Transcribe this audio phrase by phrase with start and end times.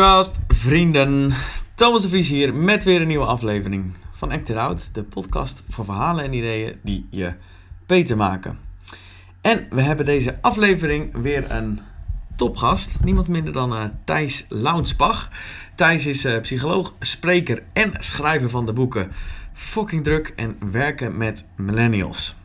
[0.00, 1.32] Podcast vrienden.
[1.74, 4.94] Thomas de Vries hier met weer een nieuwe aflevering van Act It Out.
[4.94, 7.34] De podcast voor verhalen en ideeën die je
[7.86, 8.58] beter maken.
[9.40, 11.80] En we hebben deze aflevering weer een
[12.36, 13.04] topgast.
[13.04, 15.30] Niemand minder dan uh, Thijs Launsbach.
[15.74, 19.12] Thijs is uh, psycholoog, spreker en schrijver van de boeken
[19.52, 22.36] Fucking Druk en Werken met Millennials.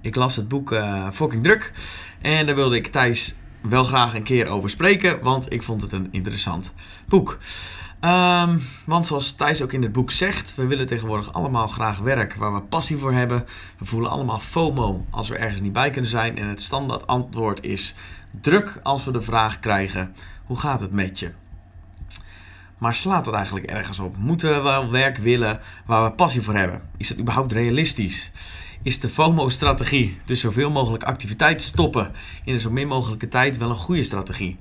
[0.00, 1.72] Ik las het boek uh, Fucking Druk
[2.20, 5.92] en daar wilde ik Thijs wel graag een keer over spreken, want ik vond het
[5.92, 6.72] een interessant
[7.06, 7.38] boek.
[8.04, 12.34] Um, want zoals Thijs ook in het boek zegt, we willen tegenwoordig allemaal graag werk
[12.34, 13.46] waar we passie voor hebben.
[13.78, 16.38] We voelen allemaal FOMO als we ergens niet bij kunnen zijn.
[16.38, 17.94] En het standaard antwoord is
[18.40, 21.30] druk als we de vraag krijgen: hoe gaat het met je?
[22.78, 24.16] Maar slaat het eigenlijk ergens op?
[24.16, 26.82] Moeten we wel werk willen waar we passie voor hebben?
[26.96, 28.30] Is dat überhaupt realistisch?
[28.82, 32.12] Is de FOMO-strategie, dus zoveel mogelijk activiteit stoppen
[32.44, 34.58] in een zo min mogelijke tijd, wel een goede strategie.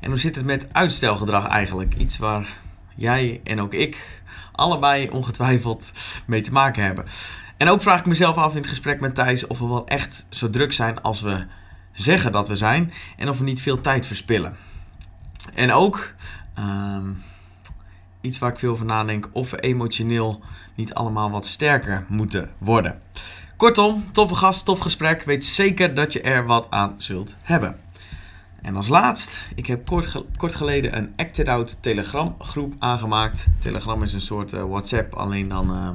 [0.00, 1.94] En hoe zit het met uitstelgedrag eigenlijk?
[1.94, 2.46] Iets waar
[2.94, 5.92] jij en ook ik allebei ongetwijfeld
[6.26, 7.04] mee te maken hebben.
[7.56, 10.26] En ook vraag ik mezelf af in het gesprek met Thijs of we wel echt
[10.30, 11.46] zo druk zijn als we
[11.92, 14.56] zeggen dat we zijn en of we niet veel tijd verspillen.
[15.54, 16.14] En ook
[16.58, 17.22] um,
[18.20, 20.40] iets waar ik veel over nadenk, of we emotioneel
[20.74, 23.00] niet allemaal wat sterker moeten worden.
[23.58, 25.22] Kortom, toffe gast, tof gesprek.
[25.22, 27.80] Weet zeker dat je er wat aan zult hebben.
[28.62, 33.46] En als laatst, ik heb kort, kort geleden een Acted Out Telegram groep aangemaakt.
[33.60, 35.90] Telegram is een soort uh, WhatsApp, alleen dan uh,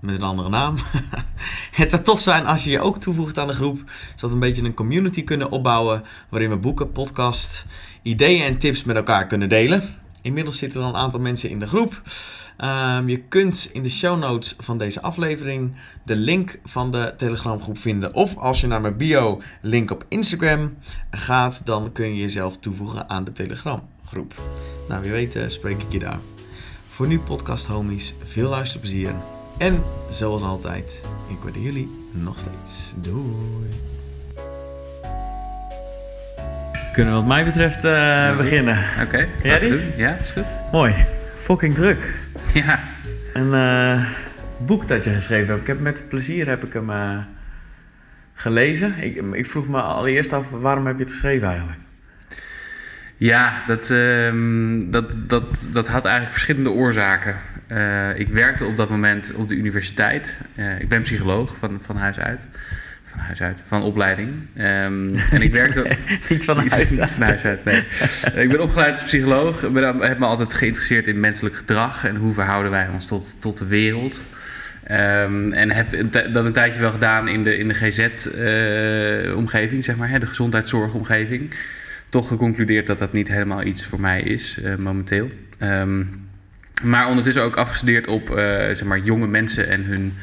[0.00, 0.76] met een andere naam.
[1.80, 3.82] het zou tof zijn als je je ook toevoegt aan de groep.
[4.10, 6.02] Zodat we een beetje een community kunnen opbouwen.
[6.28, 7.66] Waarin we boeken, podcast,
[8.02, 9.82] ideeën en tips met elkaar kunnen delen.
[10.22, 12.02] Inmiddels zitten er al een aantal mensen in de groep.
[12.64, 17.60] Um, je kunt in de show notes van deze aflevering de link van de Telegram
[17.60, 18.14] groep vinden.
[18.14, 20.76] Of als je naar mijn bio link op Instagram
[21.10, 24.34] gaat, dan kun je jezelf toevoegen aan de Telegram groep.
[24.88, 26.18] Nou, wie weet uh, spreek ik je daar.
[26.88, 29.12] Voor nu podcast homies, veel luisterplezier.
[29.58, 32.94] En zoals altijd, ik waardeer jullie nog steeds.
[32.96, 33.68] Doei!
[36.92, 38.78] Kunnen we wat mij betreft uh, ja, beginnen.
[38.94, 39.80] Oké, okay, Ready?
[39.96, 40.44] Ja, is goed.
[40.72, 40.94] Mooi.
[41.34, 42.26] Fucking druk.
[42.54, 42.80] Ja.
[43.32, 44.10] Een uh,
[44.58, 45.60] boek dat je geschreven hebt.
[45.60, 47.18] Ik heb met plezier heb ik hem uh,
[48.32, 48.94] gelezen.
[49.00, 51.78] Ik, ik, vroeg me allereerst af, waarom heb je het geschreven eigenlijk?
[53.16, 57.36] Ja, dat, uh, dat, dat, dat had eigenlijk verschillende oorzaken.
[57.68, 60.40] Uh, ik werkte op dat moment op de universiteit.
[60.78, 62.46] ik ben psycholoog van, van huis uit
[63.18, 64.30] van huis uit, van opleiding.
[64.56, 65.90] Um, en ik werkte...
[66.28, 67.00] niet van huis uit.
[67.00, 67.84] Niet van huis uit, nee.
[68.42, 69.62] ik ben opgeleid als psycholoog.
[69.62, 72.04] Ik heb me altijd geïnteresseerd in menselijk gedrag...
[72.04, 74.22] en hoe verhouden wij ons tot, tot de wereld.
[74.90, 79.96] Um, en heb dat een tijdje wel gedaan in de, in de GZ-omgeving, uh, zeg
[79.96, 81.54] maar, hè, de gezondheidszorgomgeving.
[82.08, 85.28] Toch geconcludeerd dat dat niet helemaal iets voor mij is, uh, momenteel.
[85.62, 86.26] Um,
[86.82, 90.14] maar ondertussen ook afgestudeerd op uh, zeg maar, jonge mensen en hun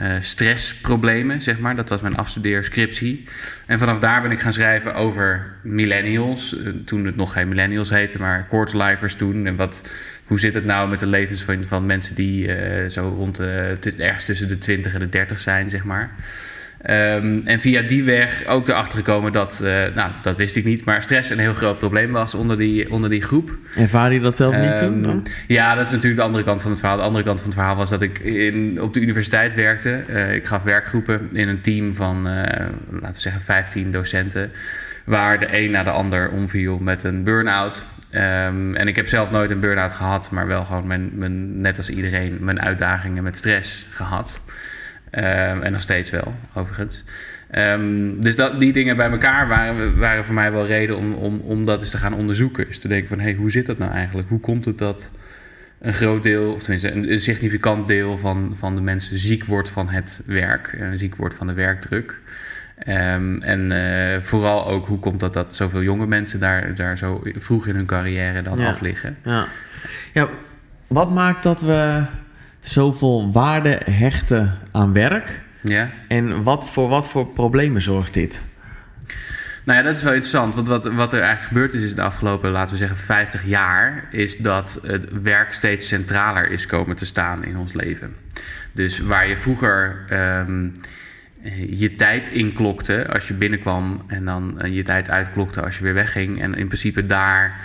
[0.00, 1.76] uh, stressproblemen, zeg maar.
[1.76, 3.24] Dat was mijn afstudeerscriptie.
[3.66, 6.56] En vanaf daar ben ik gaan schrijven over millennials.
[6.56, 9.46] Uh, toen het nog geen millennials heette, maar quarterlifers toen.
[9.46, 9.90] En wat,
[10.26, 13.94] hoe zit het nou met de levens van, van mensen die uh, zo rond de,
[13.96, 16.10] ergens tussen de 20 en de 30 zijn, zeg maar.
[16.90, 20.84] Um, en via die weg ook erachter gekomen dat, uh, nou, dat wist ik niet,
[20.84, 23.56] maar stress een heel groot probleem was onder die, onder die groep.
[23.76, 25.02] Ervaar je dat zelf um, niet toen?
[25.02, 25.26] Dan?
[25.46, 26.98] Ja, dat is natuurlijk de andere kant van het verhaal.
[26.98, 30.04] De andere kant van het verhaal was dat ik in, op de universiteit werkte.
[30.08, 32.32] Uh, ik gaf werkgroepen in een team van, uh,
[32.90, 34.50] laten we zeggen, 15 docenten.
[35.04, 37.86] Waar de een na de ander omviel met een burn-out.
[38.10, 41.76] Um, en ik heb zelf nooit een burn-out gehad, maar wel gewoon mijn, mijn, net
[41.76, 44.42] als iedereen mijn uitdagingen met stress gehad.
[45.16, 47.04] Um, en nog steeds wel, overigens.
[47.58, 51.40] Um, dus dat, die dingen bij elkaar waren, waren voor mij wel reden om, om,
[51.40, 52.68] om dat eens te gaan onderzoeken.
[52.68, 54.28] Is te denken van, hé, hey, hoe zit dat nou eigenlijk?
[54.28, 55.10] Hoe komt het dat
[55.80, 59.70] een groot deel, of tenminste een, een, significant deel van, van de mensen ziek wordt
[59.70, 60.76] van het werk.
[60.78, 62.18] En ziek wordt van de werkdruk.
[62.88, 67.22] Um, en uh, vooral ook, hoe komt dat dat zoveel jonge mensen daar, daar zo
[67.34, 68.68] vroeg in hun carrière dan ja.
[68.68, 69.16] afliggen?
[69.24, 69.46] Ja.
[70.12, 70.28] ja,
[70.86, 72.02] wat maakt dat we
[72.64, 75.42] zoveel waarde hechten aan werk?
[75.62, 75.90] Ja.
[76.08, 78.42] En wat voor, wat voor problemen zorgt dit?
[79.64, 80.54] Nou ja, dat is wel interessant.
[80.54, 84.08] Want wat, wat er eigenlijk gebeurd is, is de afgelopen, laten we zeggen, 50 jaar,
[84.10, 88.14] is dat het werk steeds centraler is komen te staan in ons leven.
[88.72, 90.04] Dus waar je vroeger
[90.46, 90.72] um,
[91.68, 96.42] je tijd inklokte als je binnenkwam en dan je tijd uitklokte als je weer wegging.
[96.42, 97.60] En in principe daar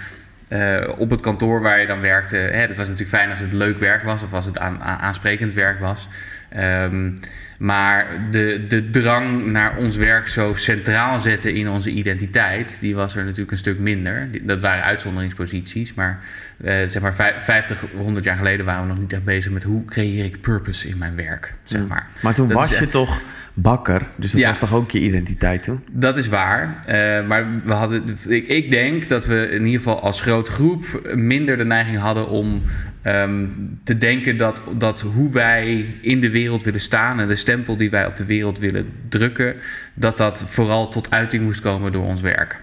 [0.97, 3.77] op het kantoor waar je dan werkte, hè, dat was natuurlijk fijn als het leuk
[3.77, 6.07] werk was of als het aan, aansprekend werk was.
[6.49, 7.11] Ehm,
[7.59, 13.15] maar de, de drang naar ons werk zo centraal zetten in onze identiteit, die was
[13.15, 14.29] er natuurlijk een stuk minder.
[14.41, 16.19] Dat waren uitzonderingsposities, maar
[16.57, 19.85] uh, zeg maar 50, 100 jaar geleden waren we nog niet echt bezig met hoe
[19.85, 22.07] creëer ik purpose in mijn werk, zeg maar.
[22.21, 23.21] Maar toen was je toch
[23.61, 24.07] bakker.
[24.15, 25.83] Dus dat was toch ook je identiteit toen?
[25.91, 26.75] Dat is waar.
[26.79, 31.09] Uh, maar we hadden, ik, ik, denk dat we in ieder geval als grote groep
[31.13, 32.61] minder de neiging hadden om
[33.03, 37.77] um, te denken dat, dat hoe wij in de wereld willen staan en de stempel
[37.77, 39.55] die wij op de wereld willen drukken,
[39.93, 42.61] dat dat vooral tot uiting moest komen door ons werk.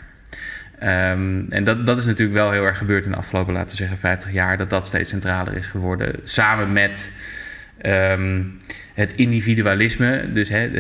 [0.82, 3.76] Um, en dat, dat is natuurlijk wel heel erg gebeurd in de afgelopen, laten we
[3.76, 6.14] zeggen, 50 jaar, dat dat steeds centraler is geworden.
[6.22, 7.10] Samen met
[7.82, 8.56] um,
[8.94, 10.32] het individualisme.
[10.32, 10.70] Dus hè,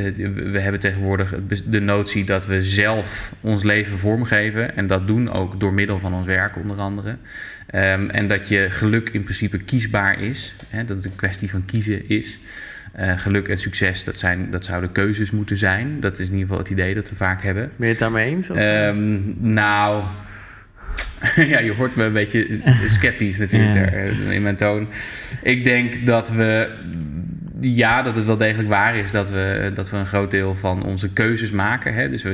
[0.50, 1.34] we hebben tegenwoordig
[1.64, 4.76] de notie dat we zelf ons leven vormgeven.
[4.76, 7.10] En dat doen ook door middel van ons werk, onder andere.
[7.10, 10.54] Um, en dat je geluk in principe kiesbaar is.
[10.68, 12.38] Hè, dat het een kwestie van kiezen is.
[13.00, 16.00] Uh, geluk en succes, dat, zijn, dat zouden keuzes moeten zijn.
[16.00, 17.70] Dat is in ieder geval het idee dat we vaak hebben.
[17.76, 18.48] Ben je het daarmee eens?
[18.48, 20.04] Um, nou,
[21.52, 23.84] ja, je hoort me een beetje sceptisch natuurlijk ja.
[23.84, 24.88] Eh, in mijn toon.
[25.42, 26.68] Ik denk dat we
[27.60, 30.84] ja, dat het wel degelijk waar is dat we, dat we een groot deel van
[30.84, 31.94] onze keuzes maken.
[31.94, 32.08] Hè?
[32.08, 32.30] Dus we,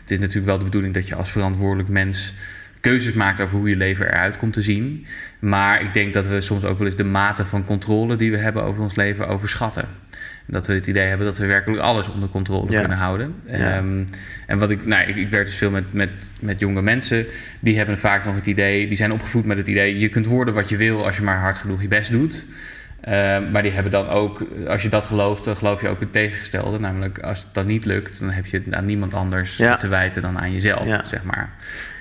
[0.00, 2.34] het is natuurlijk wel de bedoeling dat je als verantwoordelijk mens
[2.80, 5.06] keuzes maakt over hoe je leven eruit komt te zien.
[5.38, 8.36] Maar ik denk dat we soms ook wel eens de mate van controle die we
[8.36, 9.88] hebben over ons leven overschatten.
[10.46, 13.34] Dat we het idee hebben dat we werkelijk alles onder controle kunnen houden.
[13.46, 14.04] Ehm,
[14.46, 16.10] en wat ik, nou, ik, ik werk dus veel met, met,
[16.40, 17.26] met jonge mensen.
[17.60, 20.54] Die hebben vaak nog het idee, die zijn opgevoed met het idee: je kunt worden
[20.54, 22.46] wat je wil als je maar hard genoeg je best doet.
[23.06, 26.12] Ehm, maar die hebben dan ook, als je dat gelooft, dan geloof je ook het
[26.12, 26.78] tegengestelde.
[26.78, 30.22] Namelijk, als het dan niet lukt, dan heb je het aan niemand anders te wijten
[30.22, 31.50] dan aan jezelf, zeg maar.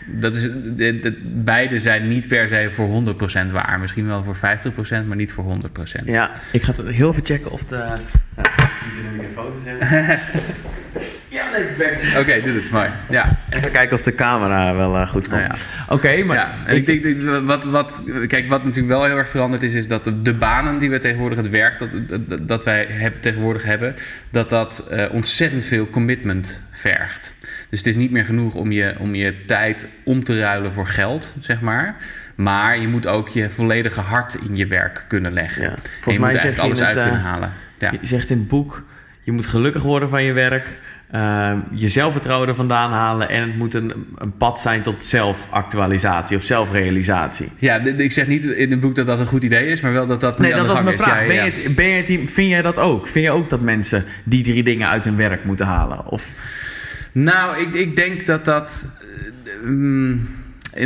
[0.06, 3.04] Dat is, de, de, beide zijn niet per se voor
[3.48, 3.80] 100% waar.
[3.80, 4.40] Misschien wel voor 50%,
[5.06, 5.58] maar niet voor
[6.02, 6.06] 100%.
[6.06, 7.76] Ja, ik ga het heel even checken of de...
[7.76, 7.94] Ja,
[8.86, 10.20] niet in de microfoon te zeggen.
[12.20, 12.90] Oké, doe het, mooi.
[13.10, 13.40] Ja.
[13.50, 15.42] Even kijken of de camera wel uh, goed stond.
[15.42, 15.94] Nou ja.
[15.94, 16.36] Oké, maar...
[16.36, 19.88] Ja, en ik, denk, wat, wat, kijk, wat natuurlijk wel heel erg veranderd is, is
[19.88, 21.90] dat de, de banen die we tegenwoordig, het werk dat,
[22.28, 23.96] dat, dat wij hebben, tegenwoordig hebben,
[24.30, 27.34] dat dat uh, ontzettend veel commitment vergt.
[27.70, 30.88] Dus het is niet meer genoeg om je, om je tijd om te ruilen voor
[30.88, 31.96] geld, zeg maar.
[32.36, 35.62] Maar je moet ook je volledige hart in je werk kunnen leggen.
[35.62, 35.74] Ja.
[35.94, 37.54] Volgens mij zeg je alles uit kunnen eh, halen.
[37.78, 37.92] Ja.
[37.92, 38.86] Je zegt in het boek,
[39.24, 40.68] je moet gelukkig worden van je werk
[41.14, 43.30] uh, je zelfvertrouwen er vandaan halen.
[43.30, 47.52] En het moet een, een pad zijn tot zelfactualisatie of zelfrealisatie.
[47.60, 50.08] Ja, ik zeg niet in het boek dat dat een goed idee is, maar wel
[50.08, 50.40] dat dat.
[50.40, 51.28] Nee, dat was mijn vraag.
[51.28, 53.08] ben, Je ben je het, vind jij dat ook?
[53.08, 56.08] Vind je ook dat mensen die drie dingen uit hun werk moeten halen?
[56.08, 56.34] Of...
[57.12, 58.90] Nou, ik, ik denk dat dat.
[59.66, 60.18] Uh,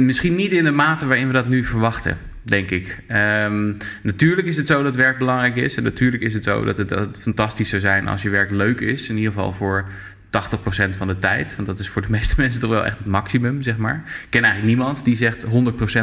[0.02, 3.00] misschien niet in de mate waarin we dat nu verwachten denk ik.
[3.44, 5.78] Um, natuurlijk is het zo dat werk belangrijk is.
[5.78, 9.10] En natuurlijk is het zo dat het, fantastisch zou zijn als je werk leuk is.
[9.10, 11.56] In ieder geval voor 80% van de tijd.
[11.56, 14.02] Want dat is voor de meeste mensen toch wel echt het maximum, zeg maar.
[14.06, 15.50] Ik ken eigenlijk niemand die zegt 100%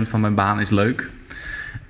[0.02, 1.08] van mijn baan is leuk.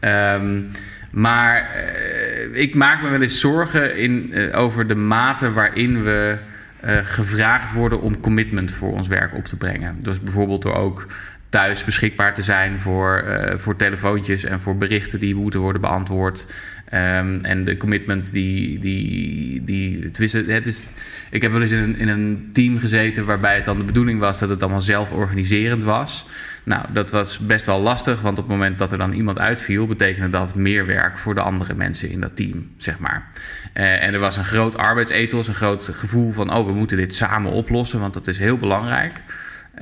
[0.00, 0.70] Um,
[1.10, 6.38] maar uh, ik maak me wel eens zorgen in, uh, over de mate waarin we
[6.84, 9.96] uh, gevraagd worden om commitment voor ons werk op te brengen.
[10.02, 11.06] Dus bijvoorbeeld door ook
[11.56, 16.46] thuis beschikbaar te zijn voor, uh, voor telefoontjes en voor berichten die moeten worden beantwoord.
[16.92, 18.78] Um, en de commitment die.
[18.78, 20.86] die, die het is,
[21.30, 24.20] ik heb wel eens in een, in een team gezeten waarbij het dan de bedoeling
[24.20, 26.26] was dat het allemaal zelforganiserend was.
[26.62, 29.86] Nou, dat was best wel lastig, want op het moment dat er dan iemand uitviel,
[29.86, 33.28] betekende dat meer werk voor de andere mensen in dat team, zeg maar.
[33.74, 37.14] Uh, en er was een groot arbeidsethos, een groot gevoel van: oh, we moeten dit
[37.14, 39.22] samen oplossen, want dat is heel belangrijk.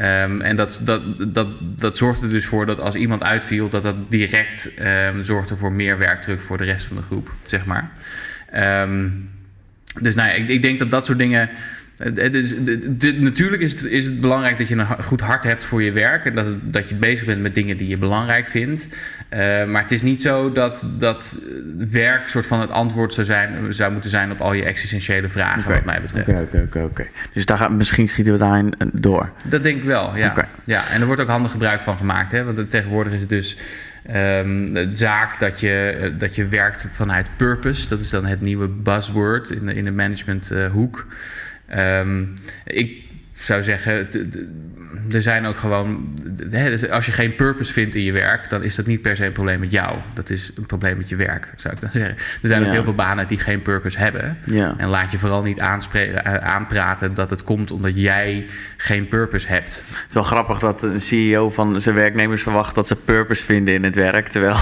[0.01, 1.03] Um, en dat, dat,
[1.35, 4.71] dat, dat zorgt er dus voor dat als iemand uitviel, dat dat direct
[5.07, 7.91] um, zorgde voor meer werkdruk voor de rest van de groep, zeg maar.
[8.83, 9.31] Um,
[10.01, 11.51] dus nou ja, ik, ik denk dat dat soort dingen
[12.31, 12.55] dus,
[13.19, 16.25] natuurlijk is het, is het belangrijk dat je een goed hart hebt voor je werk.
[16.25, 18.89] En dat, dat je bezig bent met dingen die je belangrijk vindt.
[19.31, 21.39] Uh, maar het is niet zo dat, dat
[21.77, 25.63] werk soort van het antwoord zou, zijn, zou moeten zijn op al je existentiële vragen,
[25.63, 25.75] okay.
[25.75, 26.29] wat mij betreft.
[26.29, 27.07] Oké, okay, oké, oké.
[27.33, 29.33] Dus daar gaat, misschien schieten we daarin door.
[29.45, 30.49] Dat denk ik wel, ja.
[30.65, 30.89] Ja.
[30.91, 32.33] En er wordt ook handig gebruik van gemaakt.
[32.33, 32.45] Hè?
[32.45, 33.57] Want tegenwoordig is het dus.
[34.15, 37.89] Um, de zaak dat je, dat je werkt vanuit purpose.
[37.89, 41.07] Dat is dan het nieuwe buzzword in de, in de managementhoek.
[41.09, 41.15] Uh,
[41.71, 43.04] Um, ik
[43.43, 44.09] zou zeggen,
[45.11, 46.15] er zijn ook gewoon.
[46.51, 49.27] Dus als je geen purpose vindt in je werk, dan is dat niet per se
[49.27, 49.99] een probleem met jou.
[50.15, 52.17] Dat is een probleem met je werk, zou ik dan zeggen.
[52.43, 54.39] Er zijn ook heel veel banen die geen purpose hebben.
[54.45, 54.75] Ja.
[54.77, 59.85] En laat je vooral niet eh, aanpraten dat het komt omdat jij geen purpose hebt.
[59.89, 63.75] Het is wel grappig dat een CEO van zijn werknemers verwacht dat ze purpose vinden
[63.75, 64.29] in het werk.
[64.29, 64.57] Terwijl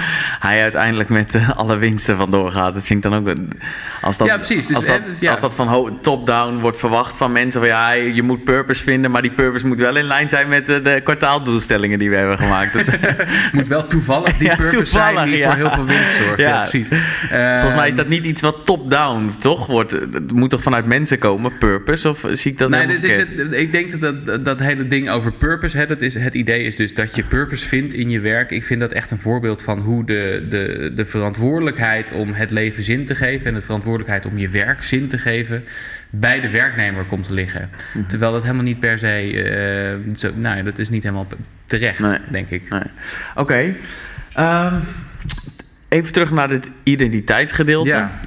[0.46, 2.74] hij uiteindelijk met eh, alle winsten vandoor gaat.
[2.74, 3.36] Dat vind ik dan ook.
[4.00, 4.66] Als dat, Ja, precies.
[4.66, 5.30] Dus, als, dat, eh, dus ja.
[5.30, 7.60] als dat van top-down wordt verwacht van mensen.
[7.60, 9.10] Van ja, je moet purpose vinden.
[9.10, 12.38] Maar die purpose moet wel in lijn zijn met eh, de kwartaaldoelstellingen die we hebben
[12.38, 12.72] gemaakt.
[12.72, 12.98] Dat,
[13.52, 15.46] moet wel toevallig die Ja, purpose zijn die ja.
[15.48, 16.38] voor heel veel winst zorgt.
[16.38, 16.60] Ja, Ja.
[16.60, 16.88] precies.
[16.88, 19.90] Volgens mij is Ehm, dat niet iets wat top-down toch wordt.
[19.92, 22.08] Het moet toch vanuit mensen komen, purpose?
[22.08, 24.86] Of zie ik dat Nee, dit is het, ik denk dat dat, dat dat hele
[24.86, 28.10] ding over purpose, hè, dat is, het idee is dus dat je purpose vindt in
[28.10, 28.50] je werk.
[28.50, 32.82] Ik vind dat echt een voorbeeld van hoe de, de, de verantwoordelijkheid om het leven
[32.82, 35.64] zin te geven en de verantwoordelijkheid om je werk zin te geven
[36.20, 37.70] bij de werknemer komt te liggen.
[37.94, 38.06] Mhm.
[38.06, 41.26] Terwijl dat helemaal niet per se, zo, nou, dat is niet helemaal
[41.66, 42.18] terecht, Nee.
[42.30, 42.68] denk ik.
[42.70, 42.82] Nee.
[43.34, 43.74] Oké.
[44.32, 44.80] Ehm,
[45.88, 47.88] even terug naar het identiteitsgedeelte.
[47.88, 48.20] Ja.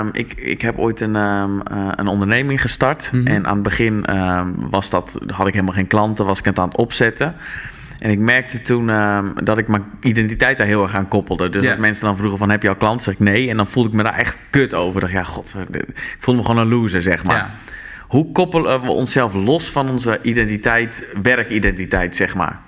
[0.00, 3.10] Ehm, ik, ik heb ooit een, ehm, eh, een onderneming gestart.
[3.12, 3.26] Mhm.
[3.26, 4.04] En aan het begin
[4.70, 7.34] was dat, had ik helemaal geen klanten, was ik het aan het opzetten.
[8.02, 11.48] En ik merkte toen ehm, dat ik mijn identiteit daar heel erg aan koppelde.
[11.48, 11.70] Dus Ja.
[11.70, 13.48] als mensen dan vroegen van heb je al klanten, zeg ik nee.
[13.48, 15.00] En dan voelde ik me daar echt kut over.
[15.00, 17.36] Dacht, ja, god, ik voelde me gewoon een loser, zeg maar.
[17.36, 17.54] Ja.
[18.08, 22.60] Hoe koppelen we onszelf los van onze identiteit, werkidentiteit, zeg maar?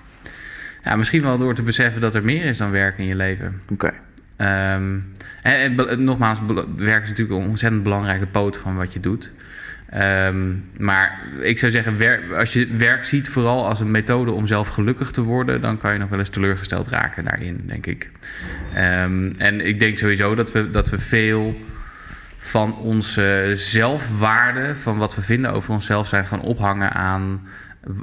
[0.84, 3.60] Ja, misschien wel door te beseffen dat er meer is dan werk in je leven.
[3.72, 3.90] Oké.
[4.36, 4.98] Ehm,
[5.42, 6.38] en, en nogmaals,
[6.76, 9.32] werk is natuurlijk een ontzettend belangrijke poot van wat je doet.
[9.94, 11.98] Ehm, maar ik zou zeggen,
[12.36, 15.92] als je werk ziet vooral als een methode om zelf gelukkig te worden, dan kan
[15.92, 18.10] je nog wel eens teleurgesteld raken daarin, denk ik.
[18.74, 21.56] Ehm, en ik denk sowieso dat we, dat we veel
[22.38, 27.48] van onze zelfwaarde, van wat we vinden over onszelf, zijn gaan ophangen aan,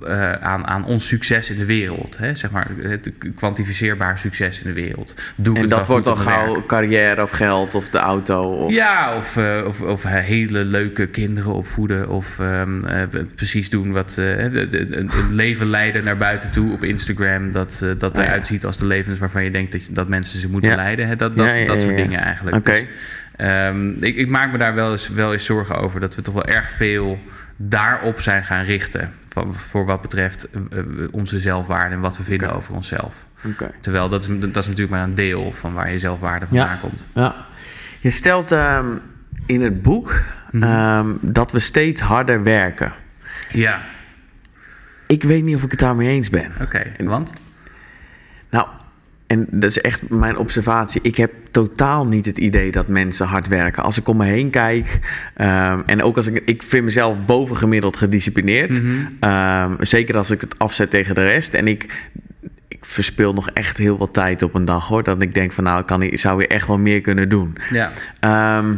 [0.06, 2.18] eh, aan, aan ons succes in de wereld.
[2.18, 2.36] Hè?
[2.36, 5.16] Zeg maar het kwantificeerbaar succes in de wereld.
[5.36, 6.68] Doe En het dat wordt dan gauw werk?
[6.68, 8.44] carrière of geld of de auto.
[8.44, 8.72] Of...
[8.74, 12.10] Ja, of, eh, of, of hele leuke kinderen opvoeden.
[12.10, 13.02] Of ehm, eh,
[13.36, 14.18] precies doen wat.
[14.18, 17.52] eh, een leven leiden naar buiten toe op Instagram.
[17.52, 18.24] Dat, eh, dat ja.
[18.24, 20.76] eruit ziet als de levens waarvan je denkt dat, mensen ze moeten Ja.
[20.76, 21.08] leiden.
[21.08, 21.16] Hè?
[21.16, 22.56] Dat, dat, Ja, dat soort dingen eigenlijk.
[22.58, 22.72] Oké.
[22.72, 22.86] Dus,
[23.36, 26.34] ehm, ik, ik maak me daar wel eens, wel eens zorgen over dat we toch
[26.34, 27.20] wel erg veel
[27.58, 29.14] daarop zijn gaan richten.
[29.28, 33.28] Van, voor wat betreft eh, eh, onze zelfwaarde en wat we vinden over onszelf.
[33.82, 37.08] Terwijl dat is, dat is natuurlijk maar een deel van waar je zelfwaarde vandaan komt.
[37.14, 37.36] Ja.
[38.00, 38.98] Je stelt ehm,
[39.46, 40.22] in het boek
[40.52, 40.64] Mhm.
[40.64, 42.92] ehm, dat we steeds harder werken.
[43.52, 43.82] Ja,
[45.08, 46.52] Ik weet niet of ik het daarmee eens ben.
[46.62, 46.84] oké.
[46.98, 47.32] Want?
[48.50, 48.68] Nou,
[49.32, 51.02] en dat is echt mijn observatie.
[51.04, 53.84] Ik heb totaal niet het idee dat mensen hard werken.
[53.84, 55.00] Als ik om me heen kijk,
[55.36, 58.84] ehm, en ook als ik, ik vind mezelf bovengemiddeld gedisciplineerd.
[58.84, 58.92] Mhm.
[59.20, 61.54] Ehm, zeker als ik het afzet tegen de rest.
[61.54, 62.10] En ik,
[62.68, 65.04] ik verspil nog echt heel wat tijd op een dag hoor.
[65.04, 67.56] Dat ik denk van nou, ik kan, hier- zou weer echt wel meer kunnen doen.
[67.72, 67.92] Ja.
[68.20, 68.74] Ehm,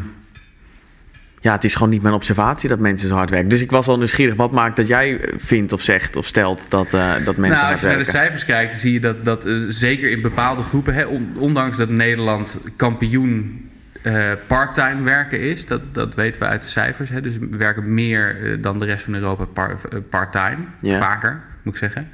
[1.44, 3.50] ja, het is gewoon niet mijn observatie dat mensen zo hard werken.
[3.50, 4.36] Dus ik was wel nieuwsgierig.
[4.36, 7.60] Wat maakt dat jij eh, vindt of zegt of stelt dat, eh, dat mensen nou,
[7.60, 8.06] hard als je naar de werken?
[8.06, 11.78] cijfers kijkt, dan zie je dat, dat eh, zeker in bepaalde groepen, hè, on- ondanks
[11.78, 13.62] dat Nederland kampioen
[14.48, 17.10] parttime werken is, dat, dat weten we uit de cijfers.
[17.10, 21.00] Hè, dus we werken meer dan de rest van Europa par, parttime, Ja.
[21.00, 22.10] vaker moet ik zeggen.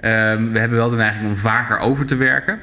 [0.00, 2.58] Ehm, we hebben wel de neiging om vaker over te werken.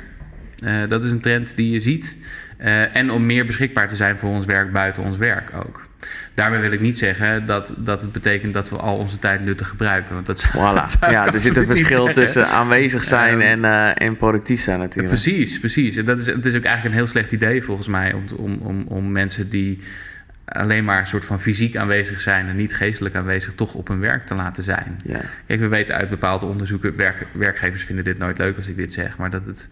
[0.87, 2.15] Dat is een trend die je ziet.
[2.61, 5.87] Eh, en om meer beschikbaar te zijn voor ons werk buiten ons werk ook.
[6.33, 9.67] Daarmee wil ik niet zeggen dat, dat het betekent dat we al onze tijd nuttig
[9.67, 10.13] gebruiken.
[10.13, 10.51] Want dat ik
[11.09, 15.13] Ja, er zit een verschil tussen aanwezig zijn Ehm, en, eh, en productief zijn natuurlijk.
[15.13, 15.95] Precies, precies.
[15.95, 18.59] En dat is, het is ook eigenlijk een heel slecht idee volgens mij om, om,
[18.61, 19.79] om, om mensen die
[20.45, 23.99] alleen maar een soort van fysiek aanwezig zijn en niet geestelijk aanwezig, toch op hun
[23.99, 25.01] werk te laten zijn.
[25.03, 25.19] Ja.
[25.47, 28.93] Kijk, we weten uit bepaalde onderzoeken, werk, werkgevers vinden dit nooit leuk als ik dit
[28.93, 29.69] zeg, maar dat het.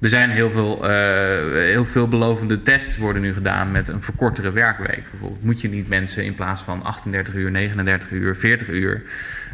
[0.00, 4.52] Er zijn heel veel, eh, heel veel belovende tests worden nu gedaan met een verkortere
[4.52, 5.10] werkweek.
[5.10, 9.02] Bijvoorbeeld moet je niet mensen in plaats van 38 uur, 39 uur, 40 uur,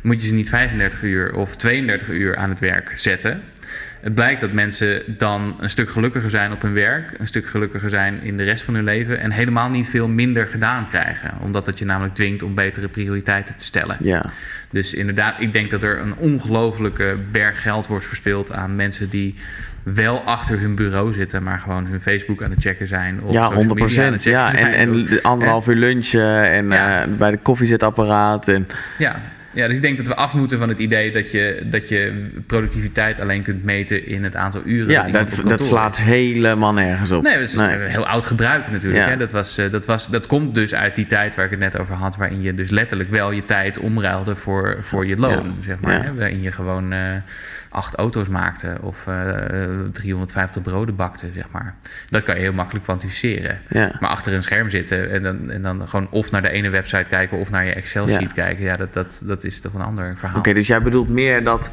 [0.03, 3.43] moet je ze niet 35 uur of 32 uur aan het werk zetten.
[4.07, 7.91] Het blijkt dat mensen dan een stuk gelukkiger zijn op hun werk, een stuk gelukkiger
[7.91, 11.35] zijn in de rest van hun leven en helemaal niet veel minder gedaan krijgen.
[11.41, 13.97] Omdat het je namelijk dwingt om betere prioriteiten te stellen.
[14.01, 14.25] Ja.
[14.71, 19.35] Dus inderdaad, ik denk dat er een ongelofelijke berg geld wordt verspild aan mensen die
[19.83, 23.23] wel achter hun bureau zitten, maar gewoon hun Facebook aan het checken zijn.
[23.23, 26.67] Of ja, social 100 media aan het checken Ja, en, en anderhalf uur lunchen en
[26.69, 27.03] Ja.
[27.03, 28.49] eh, bij de koffiezetapparaat.
[28.49, 28.67] En,
[28.99, 29.23] ja.
[29.57, 32.29] Ja, dus ik denk dat we af moeten van het idee dat je, dat je
[32.47, 34.91] productiviteit alleen kunt meten in het aantal uren.
[34.91, 37.23] Ja, dat dat, slaat helemaal nergens op.
[37.23, 37.75] Nee, dat is Nee.
[37.75, 39.05] een heel oud gebruik natuurlijk.
[39.05, 39.11] Ja.
[39.11, 39.17] Hè?
[39.17, 41.79] Dat, was, eh, dat, was, dat komt dus uit die tijd waar ik het net
[41.79, 45.63] over had, waarin je dus letterlijk wel je tijd omruilde voor, voor je loon, Ja.
[45.63, 45.95] zeg maar.
[45.95, 46.03] Ja.
[46.03, 46.15] Hè?
[46.15, 46.99] Waarin je gewoon eh,
[47.69, 49.15] acht auto's maakte of eh,
[49.93, 51.75] 350 broden bakte, zeg maar.
[52.09, 53.61] Dat kan je heel makkelijk kwantificeren.
[53.69, 53.97] Ja.
[54.01, 57.09] Maar achter een scherm zitten en dan, en dan gewoon of naar de ene website
[57.09, 60.39] kijken of naar je Excel-sheet kijken, ja, dat, dat, dat is toch een ander verhaal.
[60.39, 61.71] Oké, dus jij bedoelt meer dat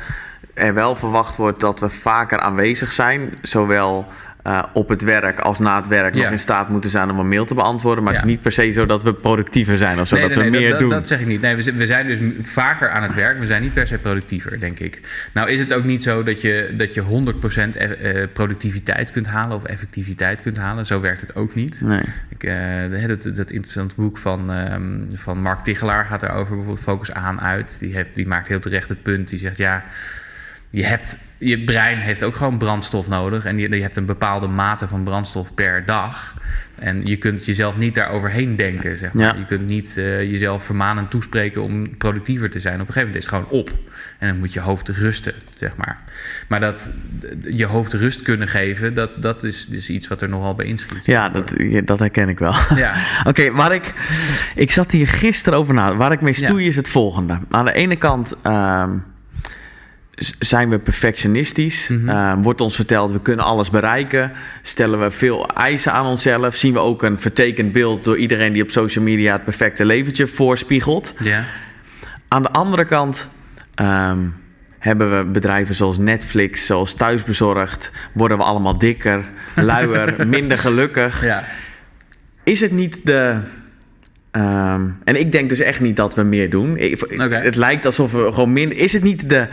[0.54, 4.08] er wel verwacht wordt dat we vaker aanwezig zijn, zowel
[4.44, 6.22] eh, op het werk als na het werk Ja.
[6.22, 8.04] nog in staat moeten zijn om een mail te beantwoorden.
[8.04, 10.36] Maar het is niet per se zo dat we productiever zijn of zo, Nee, dat
[10.36, 10.90] nee, we nee, meer dat, doen.
[10.90, 11.42] Dat, dat zeg ik niet.
[11.42, 13.40] Nee, we, zijn dus vaker aan het werk.
[13.40, 15.00] We zijn niet per se productiever, denk ik.
[15.34, 19.28] Nou is het ook niet zo dat je, dat je 100% e- eh, productiviteit kunt
[19.28, 20.86] halen of effectiviteit kunt halen.
[20.86, 21.82] Zo werkt het ook niet.
[21.82, 22.02] Nee.
[22.30, 27.12] Ik, de- dat, dat interessante boek van, ehm, van Mark Tichelaar gaat daarover bijvoorbeeld focus
[27.12, 27.80] aan uit.
[27.80, 29.30] Die, heeft, die maakt heel terecht het punt.
[29.30, 29.84] Die zegt ja,
[30.74, 33.46] je, hebt, je brein heeft ook gewoon brandstof nodig.
[33.46, 36.36] En je, je hebt een bepaalde mate van brandstof per dag.
[36.80, 39.26] En je kunt jezelf niet daar overheen denken, zeg maar.
[39.26, 39.40] Ja.
[39.40, 42.74] Je kunt niet eh, jezelf vermanend toespreken om productiever te zijn.
[42.74, 43.72] Op een gegeven moment is het gewoon op.
[44.20, 46.02] En dan moet je hoofd rusten, zeg maar.
[46.48, 46.92] Maar dat
[47.42, 51.06] je hoofd rust kunnen geven, dat, dat is, is iets wat er nogal bij inschiet.
[51.06, 51.54] Ja, dat,
[51.86, 52.54] dat herken ik wel.
[52.76, 52.96] Ja.
[53.30, 53.94] Oké, waar ik.
[54.56, 55.96] Ik zat hier gisteren over na.
[55.96, 57.40] Waar ik mee stoei is het volgende.
[57.50, 58.98] Aan de ene kant ehm,
[60.40, 61.88] zijn we perfectionistisch.
[61.88, 62.10] Mhm.
[62.10, 64.32] Ehm, wordt ons verteld we kunnen alles bereiken.
[64.62, 66.56] Stellen we veel eisen aan onszelf.
[66.56, 70.28] Zien we ook een vertekend beeld door iedereen die op social media het perfecte leventje
[70.28, 71.14] voorspiegelt.
[72.28, 73.28] Aan de andere kant.
[73.76, 74.28] ehm,
[74.80, 79.24] hebben we bedrijven zoals Netflix, zoals Thuisbezorgd, worden we allemaal dikker,
[79.56, 81.26] luier, minder gelukkig.
[81.26, 81.44] ja.
[82.44, 83.38] Is het niet de.
[84.32, 86.78] ehm, en ik denk dus echt niet dat we meer doen.
[86.78, 87.00] Ik-.
[87.30, 88.78] Het lijkt alsof we gewoon minder.
[88.78, 89.48] Is het niet de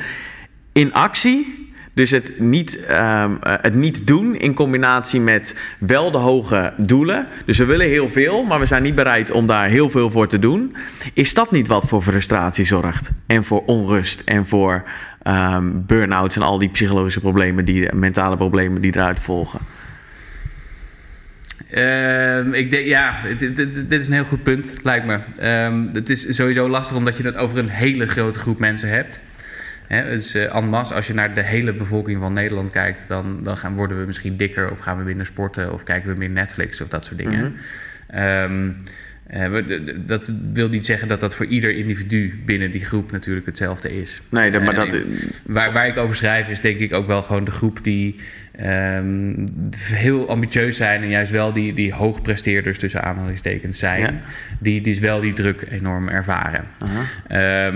[0.72, 1.60] inactie?
[1.92, 7.26] Dus het niet, ehm, eh, het niet doen in combinatie met wel de hoge doelen.
[7.46, 10.28] Dus we willen heel veel, maar we zijn niet bereid om daar heel veel voor
[10.28, 10.76] te doen.
[11.14, 13.10] Is dat niet wat voor frustratie zorgt?
[13.26, 14.82] En voor onrust en voor
[15.22, 19.60] ehm burn-outs en al die psychologische problemen, die, mentale problemen die eruit volgen?
[21.70, 25.20] Ehm, ik denk, ja, dit, dit, dit is een heel goed punt, lijkt me.
[25.92, 29.20] Het is sowieso lastig omdat je het over een hele grote groep mensen hebt.
[29.90, 33.40] Hè, dus eh, en masse, als je naar de hele bevolking van Nederland kijkt, dan,
[33.42, 36.30] dan gaan, worden we misschien dikker of gaan we minder sporten of kijken we meer
[36.30, 37.40] Netflix of dat soort dingen.
[37.40, 37.50] Mhm.
[38.06, 38.72] Ehm,
[39.26, 44.00] eh, dat wil niet zeggen dat dat voor ieder individu binnen die groep natuurlijk hetzelfde
[44.00, 44.22] is.
[44.28, 44.96] Nee, dat, maar dat.
[45.42, 48.16] waar, waar ik over schrijf is denk ik ook wel gewoon de groep die
[48.52, 54.00] ehm, heel ambitieus zijn en juist wel die, die hoogpresteerders tussen aanhalingstekens zijn.
[54.00, 54.14] Ja.
[54.58, 56.64] Die dus wel die druk enorm ervaren.
[56.78, 57.70] Aha.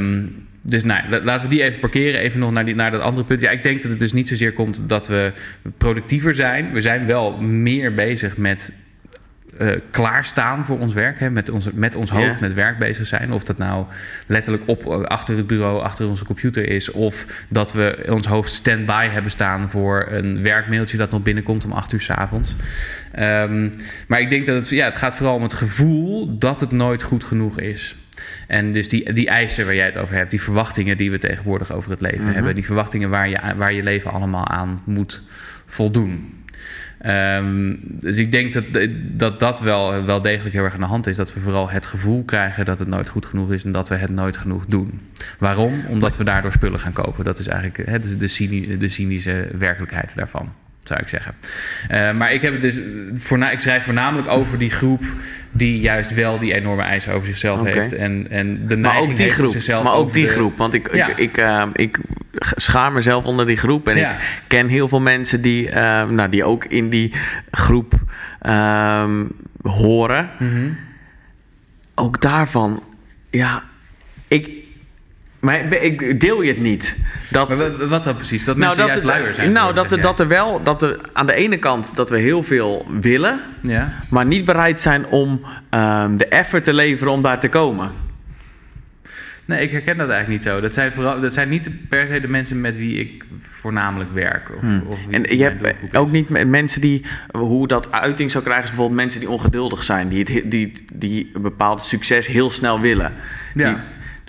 [0.66, 2.20] Dus nou, la- laten we die even parkeren.
[2.20, 3.40] Even nog naar, die, naar dat andere punt.
[3.40, 5.32] Ja, ik denk dat het dus niet zozeer komt dat we
[5.78, 6.72] productiever zijn.
[6.72, 8.72] We zijn wel meer bezig met
[9.58, 11.18] eh, klaarstaan voor ons werk.
[11.20, 11.30] Hè?
[11.30, 13.32] Met, ons, met ons hoofd, met werk bezig zijn.
[13.32, 13.86] Of dat nou
[14.26, 16.90] letterlijk op, eh, achter het bureau, achter onze computer is.
[16.90, 21.72] Of dat we ons hoofd stand-by hebben staan voor een werkmailtje dat nog binnenkomt om
[21.72, 22.54] acht uur s avonds.
[23.12, 23.70] Ehm,
[24.08, 27.02] maar ik denk dat het, ja, het gaat vooral om het gevoel dat het nooit
[27.02, 27.96] goed genoeg is.
[28.46, 31.72] En dus die, die eisen waar jij het over hebt, die verwachtingen die we tegenwoordig
[31.72, 32.34] over het leven Mhm.
[32.34, 35.22] hebben, die verwachtingen waar je, waar je leven allemaal aan moet
[35.66, 36.42] voldoen.
[36.98, 38.64] Ehm, dus ik denk dat,
[39.00, 41.16] dat dat wel, wel degelijk heel erg aan de hand is.
[41.16, 43.94] Dat we vooral het gevoel krijgen dat het nooit goed genoeg is en dat we
[43.94, 45.00] het nooit genoeg doen.
[45.38, 45.84] Waarom?
[45.88, 47.24] Omdat we daardoor spullen gaan kopen.
[47.24, 50.52] Dat is eigenlijk cyni- de cynische werkelijkheid daarvan,
[50.84, 51.34] zou ik zeggen.
[51.88, 52.80] Eh, maar ik, heb het dus
[53.14, 55.02] voorna- ik schrijf voornamelijk over die groep
[55.50, 57.92] die juist wel die enorme eisen over zichzelf heeft.
[57.92, 59.54] En, en de Maar ook die groep.
[59.82, 60.56] Maar ook die de- groep.
[60.56, 61.08] Want ik, Ja.
[61.08, 61.98] ik, ik, eh, ik
[62.38, 63.88] schaar mezelf onder die groep.
[63.88, 64.10] En Ja.
[64.12, 67.12] ik ken heel veel mensen die, eh, nou, die ook in die
[67.50, 67.94] groep
[68.40, 69.24] ehm,
[69.62, 70.30] horen.
[70.38, 70.68] Mhm.
[71.94, 72.82] Ook daarvan,
[73.30, 73.62] ja,
[74.28, 74.50] ik,
[75.44, 76.96] maar ik deel je het niet.
[77.30, 78.44] Dat, Maar wat dan precies?
[78.44, 79.52] Dat mensen juist luier zijn?
[79.52, 82.42] Nou, dat, er, dat er wel, dat er aan de ene kant dat we heel
[82.42, 83.40] veel willen?
[83.62, 83.92] Ja.
[84.10, 87.90] maar niet bereid zijn om ehm, de effort te leveren om daar te komen.
[89.46, 90.60] Nee, ik herken dat eigenlijk niet zo.
[90.60, 94.50] Dat zijn, vooral, dat zijn niet per se de mensen met wie ik voornamelijk werk.
[94.56, 98.44] Of, of wie En je hebt ook niet met mensen die, hoe dat uiting zou
[98.44, 102.26] krijgen, is bijvoorbeeld mensen die ongeduldig zijn, die, het, he- die, die een bepaald succes
[102.26, 103.12] heel snel willen.
[103.54, 103.68] Ja.
[103.68, 103.78] Die,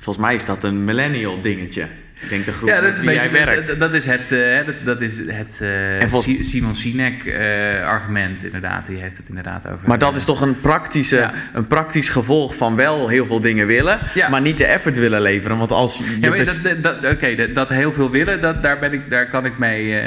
[0.05, 1.87] volgens mij is dat een millennial dingetje.
[2.21, 3.67] Ik denk de groep ja, dat is wie jij werkt.
[3.67, 6.49] Dat, dat, is het, uh, dat, dat, is het uh, volgens...
[6.49, 8.85] Simon Sinek uh, argument inderdaad.
[8.85, 9.87] Die heeft het inderdaad over...
[9.87, 11.33] Maar dat is toch een, praktische, ja.
[11.53, 13.99] een praktisch gevolg van wel heel veel dingen willen...
[14.13, 14.29] Ja.
[14.29, 15.57] maar niet de effort willen leveren.
[15.57, 16.17] Want als je...
[16.19, 16.61] Ja, bes...
[16.61, 19.57] dat, dat, Oké, dat, dat, heel veel willen, dat, daar, ben ik, daar, kan ik
[19.57, 20.03] mee,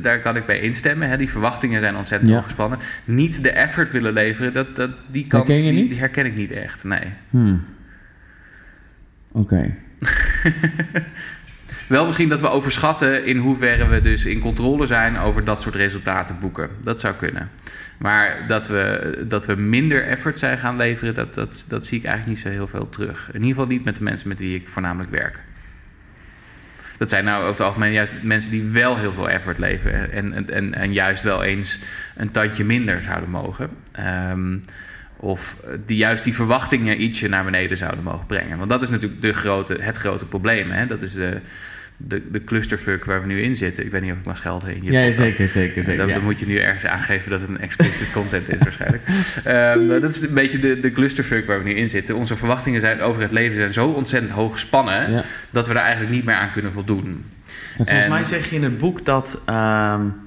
[0.00, 1.08] daar kan ik mee instemmen.
[1.08, 1.16] Hè.
[1.16, 2.42] Die verwachtingen zijn ontzettend ja.
[2.42, 2.78] gespannen.
[3.04, 6.84] Niet de effort willen leveren, dat, dat, die kant die, die, herken ik niet echt,
[6.84, 7.12] nee.
[7.30, 7.64] Hmm.
[9.32, 9.74] Oké.
[11.88, 15.74] Wel misschien dat we overschatten in hoeverre we dus in controle zijn over dat soort
[15.74, 16.70] resultaten boeken.
[16.80, 17.50] Dat zou kunnen.
[17.98, 22.04] Maar dat we, dat we minder effort zijn gaan leveren, dat, dat, dat zie ik
[22.04, 23.28] eigenlijk niet zo heel veel terug.
[23.28, 25.40] In ieder geval niet met de mensen met wie ik voornamelijk werk.
[26.98, 30.12] Dat zijn nou over het algemeen juist mensen die wel heel veel effort leveren.
[30.12, 31.78] En, en, en juist wel eens
[32.16, 33.70] een tandje minder zouden mogen.
[34.30, 34.60] Um,
[35.22, 35.56] of
[35.86, 38.58] die juist die verwachtingen ietsje naar beneden zouden mogen brengen.
[38.58, 40.70] Want dat is natuurlijk de grote, het grote probleem.
[40.70, 40.86] Hè?
[40.86, 41.40] Dat is de,
[41.96, 43.84] de, de clusterfuck waar we nu in zitten.
[43.84, 45.48] Ik weet niet of ik mag schelden in je Ja, zeker, zeker.
[45.48, 46.14] zeker dan, ja.
[46.14, 49.02] dan, moet je nu ergens aangeven dat het een explicit content is waarschijnlijk.
[49.46, 52.16] um, dat is een beetje de, de clusterfuck waar we nu in zitten.
[52.16, 55.10] Onze verwachtingen zijn over het leven zijn zo ontzettend hoog gespannen...
[55.10, 55.24] Ja.
[55.50, 57.06] dat we daar eigenlijk niet meer aan kunnen voldoen.
[57.06, 57.24] En
[57.76, 59.42] volgens en, mij zeg je in het boek dat...
[59.48, 60.21] Um,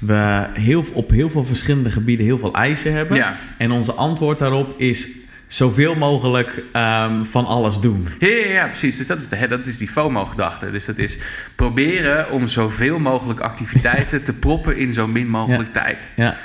[0.00, 3.16] we heel, op heel veel verschillende gebieden heel veel eisen hebben.
[3.16, 3.36] Ja.
[3.58, 5.08] En onze antwoord daarop is
[5.46, 8.08] zoveel mogelijk um, van alles doen.
[8.18, 8.96] Ja, ja, ja, precies.
[8.96, 10.72] Dus dat is, de, dat is die FOMO-gedachte.
[10.72, 11.18] Dus dat is
[11.54, 16.08] proberen om zoveel mogelijk activiteiten te proppen in zo min mogelijk tijd.
[16.16, 16.36] Ja.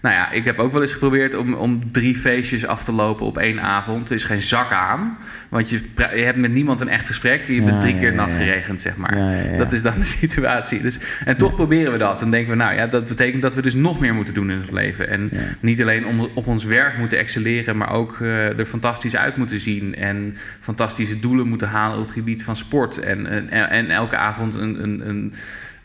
[0.00, 3.26] Nou ja, ik heb ook wel eens geprobeerd om, om drie feestjes af te lopen
[3.26, 4.08] op één avond.
[4.08, 7.46] Er is geen zak aan, want je, je hebt met niemand een echt gesprek.
[7.46, 9.16] Je bent drie keer nat geregend, zeg maar.
[9.56, 10.82] Dat is dan de situatie.
[10.82, 12.18] Dus, en toch proberen we dat.
[12.18, 14.60] Dan denken we, nou ja, dat betekent dat we dus nog meer moeten doen in
[14.60, 15.08] ons leven.
[15.08, 19.36] En niet alleen om, op ons werk moeten excelleren, maar ook uh, er fantastisch uit
[19.36, 19.94] moeten zien.
[19.94, 22.98] En fantastische doelen moeten halen op het gebied van sport.
[22.98, 25.34] En, en, en elke avond een, een, een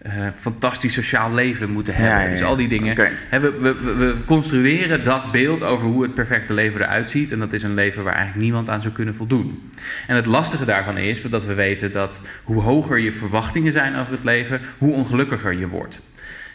[0.05, 2.13] uh, fantastisch sociaal leven moeten hebben.
[2.13, 2.31] Ja, ja, ja.
[2.31, 2.91] Dus al die dingen.
[2.91, 3.11] Okay.
[3.29, 7.31] He, we, we, we, construeren dat beeld over hoe het perfecte leven eruit ziet.
[7.31, 9.71] En dat is een leven waar eigenlijk niemand aan zou kunnen voldoen.
[10.07, 14.13] En het lastige daarvan is dat we weten dat hoe hoger je verwachtingen zijn over
[14.13, 16.01] het leven, hoe ongelukkiger je wordt.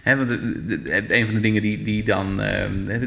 [0.02, 0.30] He, want
[1.10, 2.40] een van de dingen die, die dan.
[2.40, 2.48] Uh,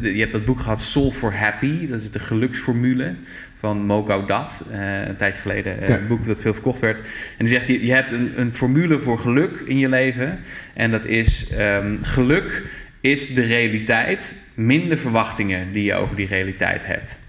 [0.01, 1.88] je hebt dat boek gehad, Soul for Happy.
[1.88, 3.15] Dat is de geluksformule
[3.53, 4.65] van Mo Gaudat.
[4.71, 5.84] Uh, een tijdje geleden.
[5.84, 6.99] Uh, een boek dat veel verkocht werd.
[6.99, 7.06] En
[7.38, 10.39] die zegt: je, je hebt een, een formule voor geluk in je leven.
[10.73, 12.63] En dat is: um, geluk
[13.01, 17.21] is de realiteit, minder verwachtingen die je over die realiteit hebt.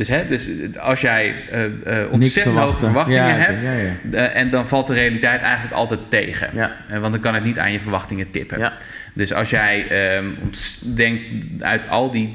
[0.00, 3.96] Dus, hè, dus als jij uh, uh, ontzettend hoge verwachtingen ja, hebt, ja, ja.
[4.10, 6.50] Uh, en dan valt de realiteit eigenlijk altijd tegen.
[7.00, 8.72] want dan kan het niet aan je verwachtingen tippen.
[9.14, 9.86] Dus als jij
[10.16, 10.38] um,
[10.94, 12.34] denkt uit al die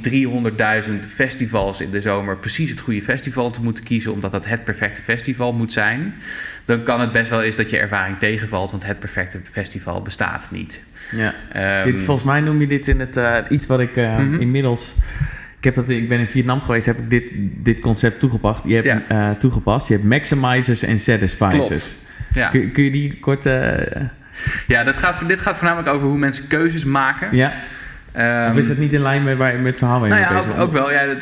[0.88, 4.64] 300.000 festivals in de zomer precies het goede festival te moeten kiezen, omdat dat het
[4.64, 6.14] perfecte festival moet zijn,
[6.66, 10.48] dan kan het best wel eens dat je ervaring tegenvalt, want het perfecte festival bestaat
[10.52, 10.82] niet.
[11.12, 11.34] Ja.
[11.80, 14.40] Um, dit, volgens mij noem je dit in het iets wat ik mm -hmm.
[14.40, 14.96] inmiddels
[15.66, 18.66] heb dat, ik ben in Vietnam geweest, heb ik dit, dit concept toegepast.
[18.66, 19.04] Je hebt, ja.
[19.12, 19.88] uh, toegepast.
[19.88, 21.98] Je hebt maximizers en satisfizers.
[22.34, 22.50] Ja.
[22.50, 23.46] Kun, kun, je die kort...
[23.46, 23.78] Uh...
[24.68, 27.36] Ja, dat gaat, dit gaat voornamelijk over hoe mensen keuzes maken.
[27.36, 27.54] Ja.
[28.18, 30.52] Um, of is dat niet in lijn met, met het verhaal waar je nou ja,
[30.52, 30.92] ook, ook, wel.
[30.92, 31.16] Ja,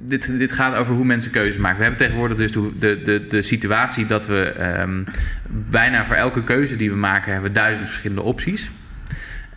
[0.00, 1.76] dit, dit gaat over hoe mensen keuzes maken.
[1.76, 5.04] We hebben tegenwoordig dus de, de, de, de situatie dat we um,
[5.48, 7.32] bijna voor elke keuze die we maken...
[7.32, 8.70] hebben we duizend verschillende opties.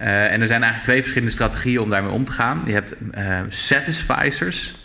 [0.01, 2.63] Uh, en er zijn eigenlijk twee verschillende strategieën om daarmee om te gaan.
[2.65, 4.79] Je hebt uh, satisficers.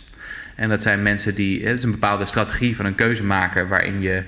[0.55, 1.65] En dat zijn mensen die.
[1.65, 3.67] Het is een bepaalde strategie van een keuze maken.
[3.67, 4.23] waarin je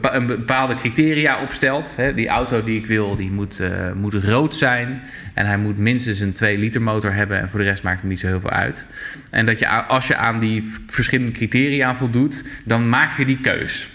[0.00, 1.96] een bepaalde criteria opstelt.
[1.96, 3.62] Hè, die auto die ik wil, die moet,
[3.94, 5.02] moet rood zijn.
[5.34, 7.40] En hij moet minstens een 2 liter motor hebben.
[7.40, 8.86] En voor de rest maakt het niet zo heel veel uit.
[9.30, 13.88] En dat je als je aan die verschillende criteria voldoet, dan maak je die keus.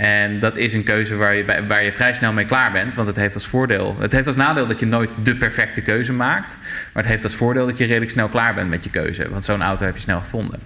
[0.00, 2.94] En dat is een keuze waar je, waar je vrij snel mee klaar bent.
[2.94, 3.96] Want het heeft als voordeel.
[3.98, 6.58] Het heeft als nadeel dat je nooit de perfecte keuze maakt.
[6.60, 9.28] Maar het heeft als voordeel dat je redelijk snel klaar bent met je keuze.
[9.30, 10.60] Want zo'n auto heb je snel gevonden.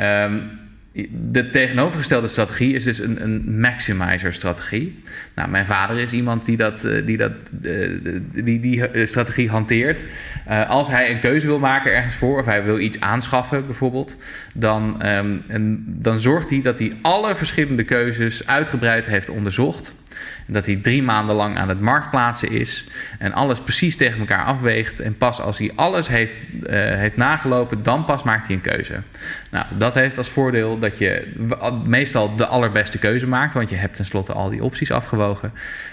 [0.00, 0.59] Um,
[1.30, 5.02] de tegenovergestelde strategie is dus een, een maximizer-strategie.
[5.34, 7.32] Nou, mijn vader is iemand die dat, eh, die, dat,
[8.32, 10.06] die, die eh, strategie hanteert.
[10.68, 14.16] Als hij een keuze wil maken ergens voor, of hij wil iets aanschaffen bijvoorbeeld,
[14.54, 19.94] dan, en, dan zorgt hij dat hij alle verschillende keuzes uitgebreid heeft onderzocht.
[20.46, 22.86] Dat hij drie maanden lang aan het marktplaatsen is
[23.18, 25.00] en alles precies tegen elkaar afweegt.
[25.00, 29.02] En pas als hij alles heeft, uh, heeft nagelopen, dan pas maakt hij een keuze.
[29.50, 31.32] Nou, dat heeft als voordeel dat je
[31.84, 35.52] meestal de allerbeste keuze maakt, want je hebt tenslotte al die opties afgewogen.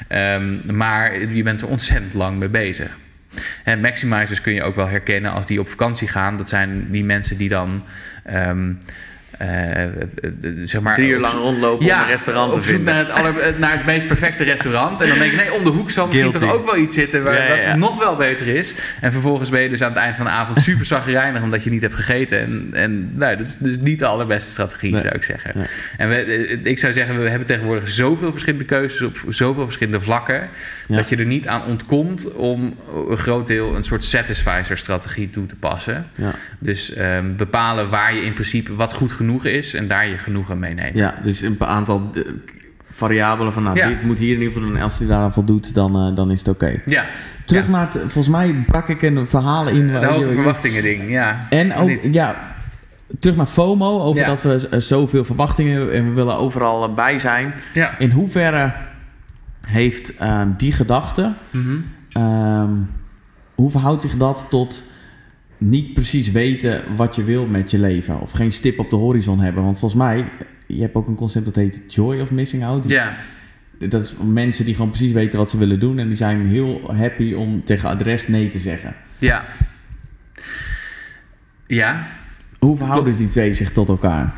[0.10, 2.98] Um, maar je bent er ontzettend lang mee bezig.
[3.64, 6.38] En maximizers kun je ook wel herkennen als die op vakantie gaan.
[6.38, 7.70] Dat zijn die mensen die dan.
[7.70, 7.84] Um,
[8.24, 8.58] eh, eh,
[10.64, 12.94] zeg maar, Drie uur lang rondlopen om een restaurant te op zoek vinden.
[12.96, 15.02] Naar het, aller, naar het meest perfecte restaurant.
[15.02, 16.48] En dan denk ik, nee, om de hoek zal misschien Guilty.
[16.48, 17.76] toch ook wel iets zitten waar, Ja, ja, dat ja.
[17.76, 18.76] nog wel beter is.
[19.02, 21.70] En vervolgens ben je dus aan het eind van de avond super zagrijnig omdat je
[21.70, 22.40] niet hebt gegeten.
[22.40, 25.02] En, en nou, dat is dus niet de allerbeste strategie, Nee.
[25.02, 25.52] zou ik zeggen.
[25.56, 25.68] Nee.
[25.98, 30.00] En we, eh, ik zou zeggen, we hebben tegenwoordig zoveel verschillende keuzes op zoveel verschillende
[30.02, 30.50] vlakken.
[30.88, 30.96] Ja.
[30.96, 32.76] Dat je er niet aan ontkomt om
[33.10, 36.06] een groot deel een soort satisficer-strategie toe te passen.
[36.16, 36.32] Ja.
[36.60, 40.60] Dus ehm, bepalen waar je in principe wat goed genoeg is en daar je genoegen
[40.60, 40.96] mee nemen.
[40.96, 42.22] ja, dus een aantal eh,
[42.92, 43.88] variabelen van, nou, Ja.
[43.88, 44.78] dit moet hier in ieder geval doen.
[44.78, 46.82] En als hij daar aan voldoet, dan, eh, dan is het oké.
[46.86, 47.06] Ja,
[47.46, 47.72] Terug Ja.
[47.72, 49.92] naar het, volgens mij brak ik een verhaal in.
[49.92, 51.48] waar de hoge verwachtingen ding, ja.
[51.50, 52.08] En ook, Niet.
[52.12, 52.56] ja,
[53.20, 54.28] terug naar FOMO, over Ja.
[54.28, 57.54] dat we eh, zoveel verwachtingen en we willen overal eh, bij zijn.
[57.74, 57.98] Ja.
[57.98, 58.74] In hoeverre
[59.68, 60.14] heeft
[60.58, 61.76] die gedachte, Mhm.
[62.12, 62.70] ehm,
[63.56, 64.84] hoe verhoudt zich dat tot
[65.58, 68.22] niet precies weten wat je wil met je leven?
[68.22, 69.64] Of geen stip op de horizon hebben?
[69.64, 70.26] Want volgens mij,
[70.68, 72.90] je hebt ook een concept dat heet joy of missing out.
[72.90, 73.16] Ja,
[73.80, 76.94] Dat is mensen die gewoon precies weten wat ze willen doen en die zijn heel
[76.96, 78.96] happy om tegen adres nee te zeggen.
[79.18, 79.46] ja.
[81.68, 82.08] Ja,
[82.60, 84.34] Hoe verhouden die twee zich tot elkaar?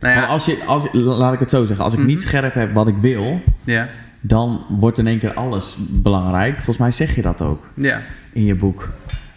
[0.00, 0.32] nou Want ja.
[0.32, 2.08] als je, als, laat ik het zo zeggen, als ik Mhm.
[2.08, 3.88] niet scherp heb wat ik wil, Ja,
[4.20, 6.54] dan wordt in één keer alles belangrijk.
[6.54, 8.00] Volgens mij zeg je dat ook ja.
[8.32, 8.92] in je boek.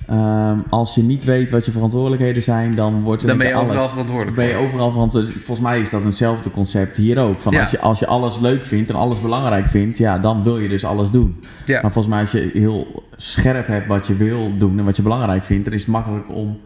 [0.07, 3.61] Ehm, als je niet weet wat je verantwoordelijkheden zijn, dan wordt Dan ben je keer
[3.61, 3.91] overal alles.
[3.91, 5.39] verantwoordelijk Ben je overal verantwoordelijk.
[5.39, 7.35] Volgens mij is dat eenzelfde concept hier ook.
[7.35, 7.61] Van Ja.
[7.61, 10.67] als, je, als je alles leuk vindt en alles belangrijk vindt, ja, dan wil je
[10.69, 11.43] dus alles doen.
[11.65, 11.81] Ja.
[11.81, 15.01] Maar volgens mij als je heel scherp hebt wat je wil doen en wat je
[15.01, 16.59] belangrijk vindt, dan is het makkelijk om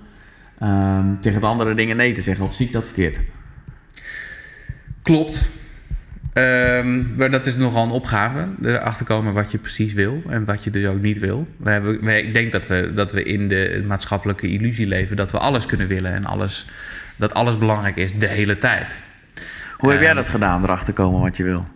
[0.59, 2.45] ehm, tegen de andere dingen nee te zeggen.
[2.45, 3.19] Of zie ik dat verkeerd?
[5.01, 5.49] Klopt.
[6.33, 8.47] Ehm, maar dat is nogal een opgave.
[8.63, 11.47] Erachter komen wat je precies wil en wat je dus ook niet wil.
[11.57, 15.31] We hebben, we, ik denk dat we, dat we in de maatschappelijke illusie leven dat
[15.31, 16.65] we alles kunnen willen en alles,
[17.15, 18.99] dat alles belangrijk is de hele tijd.
[19.77, 21.67] Hoe heb jij Ehm, dat gedaan, erachter komen wat je wil?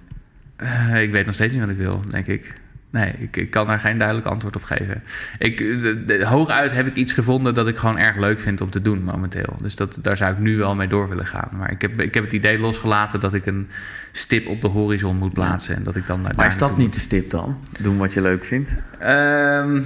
[0.55, 2.55] Eh, ik weet nog steeds niet wat ik wil, denk ik.
[2.93, 5.03] Nee, ik, ik kan daar geen duidelijk antwoord op geven.
[5.37, 8.61] Ik, eh, de- de- hooguit heb ik iets gevonden dat ik gewoon erg leuk vind
[8.61, 9.57] om te doen momenteel.
[9.61, 11.49] Dus dat, daar zou ik nu wel mee door willen gaan.
[11.51, 13.69] Maar ik heb, ik heb het idee losgelaten dat ik een
[14.11, 15.75] stip op de horizon moet plaatsen.
[15.75, 17.59] En dat ik dan naar Maar daar is dat niet de stip dan?
[17.81, 18.73] Doen wat je leuk vindt?
[18.99, 19.81] Ehm,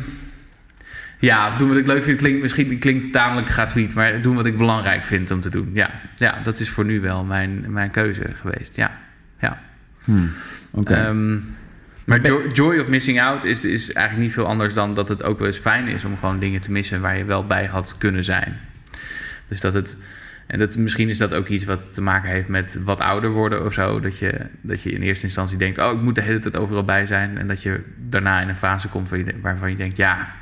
[1.20, 3.96] ja, doen wat ik leuk vind klinkt misschien klinkt tamelijk gratuit.
[3.96, 5.70] Maar doen wat ik belangrijk vind om te doen.
[5.74, 8.76] Ja, ja dat is voor nu wel mijn, mijn keuze geweest.
[8.76, 8.92] Ja,
[9.40, 9.62] ja.
[10.04, 10.30] Hmm.
[10.72, 10.94] Oké.
[10.94, 11.38] Ehm,
[12.08, 15.24] maar jo- joy of missing out is, is eigenlijk niet veel anders dan dat het
[15.24, 17.96] ook wel eens fijn is om gewoon dingen te missen waar je wel bij had
[17.98, 18.60] kunnen zijn.
[19.48, 19.98] Dus dat het.
[20.46, 23.66] En dat, misschien is dat ook iets wat te maken heeft met wat ouder worden
[23.66, 24.00] of zo.
[24.00, 26.84] Dat je, dat je in eerste instantie denkt: Oh, ik moet de hele tijd overal
[26.84, 27.38] bij zijn.
[27.38, 30.36] En dat je daarna in een fase komt je, waarvan je denkt: Ja,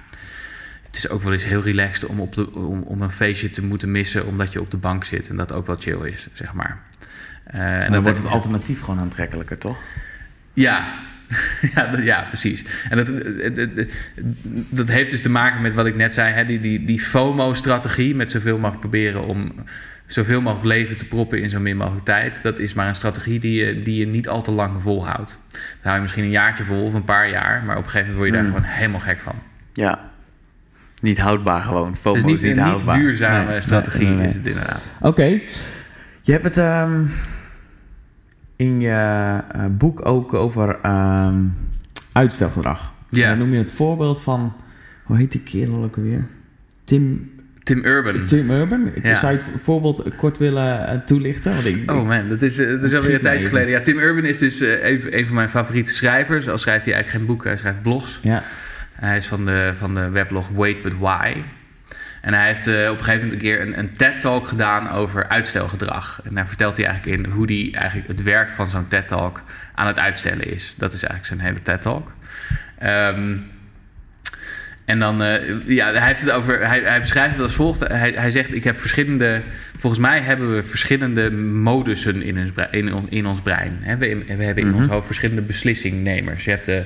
[0.86, 3.63] het is ook wel eens heel relaxed om, op de, om, om een feestje te
[3.63, 4.25] moeten missen.
[4.25, 5.30] omdat je op de bank zit.
[5.30, 6.80] En dat ook wel chill is, zeg maar.
[7.43, 9.78] Eh, en dan wordt het alternatief gewoon aantrekkelijker, toch?
[10.54, 10.93] ja.
[11.75, 12.63] Ja, dat- ja, precies.
[12.89, 13.91] En dat, het- het- het-
[14.69, 18.15] dat heeft dus te maken met wat ik net zei, hè, die, die, die FOMO-strategie,
[18.15, 19.53] met zoveel mogelijk proberen om
[20.05, 22.39] zoveel mogelijk leven te proppen in zo min mogelijk tijd.
[22.43, 25.39] Dat is maar een strategie die je, die je niet al te lang volhoudt.
[25.51, 28.13] Dan hou je misschien een jaartje vol of een paar jaar, maar op een gegeven
[28.13, 28.47] moment word je daar Mm.
[28.65, 29.35] gewoon helemaal gek van.
[29.73, 30.11] Ja.
[31.01, 31.97] Niet houdbaar gewoon.
[31.97, 32.97] FOMO Dus niet, is niet houdbaar.
[32.97, 34.27] duurzame Nee, strategie nee, nee, nee.
[34.27, 34.81] is het inderdaad.
[35.01, 35.39] Oké.
[36.21, 37.03] Je hebt het ehm,
[38.56, 41.44] in je eh, boek ook over ehm,
[42.12, 42.94] uitstelgedrag.
[43.10, 43.24] Ja.
[43.24, 44.54] En dan noem je het voorbeeld van...
[45.04, 46.26] Hoe heet die kerel ook alweer?
[46.84, 47.32] Tim,
[47.63, 48.26] Tim Urban.
[48.26, 48.88] Tim Urban.
[48.94, 49.15] Ik Ja.
[49.15, 51.54] Zou je het voorbeeld kort willen eh, toelichten?
[51.54, 53.50] Want ik, Oh man, dat is, eh, dat is alweer een tijdje even.
[53.50, 53.70] geleden.
[53.72, 56.50] Ja, Tim Urban is dus een, een van mijn favoriete schrijvers.
[56.50, 58.20] Al schrijft hij eigenlijk geen boeken, hij schrijft blogs.
[58.24, 58.44] ja.
[58.96, 61.34] Hij is van de, van de weblog Wait But Why.
[62.25, 65.27] En hij heeft eh, op een gegeven moment een keer een, een TED-talk gedaan over
[65.27, 66.21] uitstelgedrag.
[66.23, 69.41] En daar vertelt hij eigenlijk in hoe hij eigenlijk het werk van zo'n TED-talk
[69.75, 70.75] aan het uitstellen is.
[70.77, 72.11] Dat is eigenlijk zijn hele TED-talk.
[72.79, 73.35] Ehm,
[74.85, 77.79] en dan, eh, ja, hij, heeft het over, hij, hij beschrijft het als volgt.
[77.79, 79.41] Hij, hij zegt, ik heb verschillende,
[79.77, 83.79] volgens mij hebben we verschillende modussen in ons, bre- in, on- in ons brein.
[83.99, 84.77] We, we hebben in Mhm.
[84.81, 86.43] ons hoofd verschillende beslissingnemers.
[86.43, 86.85] Je hebt de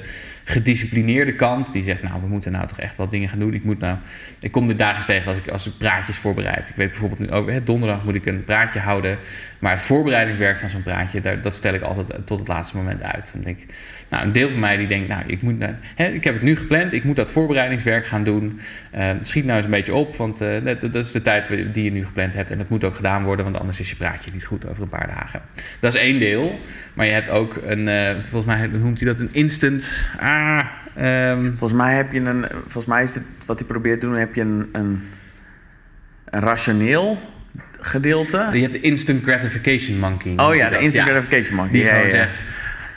[0.49, 3.53] gedisciplineerde kant, die zegt, nou, we moeten nou toch echt wat dingen gaan doen.
[3.53, 3.97] Ik, moet nou,
[4.39, 6.69] ik kom dit dagelijks tegen als ik, als ik praatjes voorbereid.
[6.69, 9.17] Ik weet bijvoorbeeld nu over, hè, donderdag moet ik een praatje houden.
[9.59, 13.03] Maar het voorbereidingswerk van zo'n praatje, daar, dat stel ik altijd tot het laatste moment
[13.03, 13.29] uit.
[13.33, 13.73] Dan denk ik,
[14.09, 15.55] nou, een deel van mij die denkt, nou, ik, moet,
[15.95, 18.59] hè, ik heb het nu gepland, ik moet dat voorbereidingswerk gaan doen.
[18.91, 21.83] Eh, schiet nou eens een beetje op, want eh, dat, dat is de tijd die
[21.83, 22.51] je nu gepland hebt.
[22.51, 24.89] En dat moet ook gedaan worden, want anders is je praatje niet goed over een
[24.89, 25.41] paar dagen.
[25.79, 26.59] Dat is één deel.
[26.93, 30.07] Maar je hebt ook een, eh, volgens mij noemt hij dat een instant.
[30.19, 30.59] Ah,
[30.95, 32.45] ehm, Volgens mij heb je een...
[32.51, 34.15] Volgens mij is het wat hij probeert te doen...
[34.15, 35.01] Heb je een, een,
[36.25, 37.17] een rationeel
[37.79, 38.49] gedeelte.
[38.51, 40.33] Je hebt de instant gratification monkey.
[40.35, 41.73] Oh ja, de instant gratification monkey.
[41.73, 42.09] Die ja, gewoon ja.
[42.09, 42.41] zegt,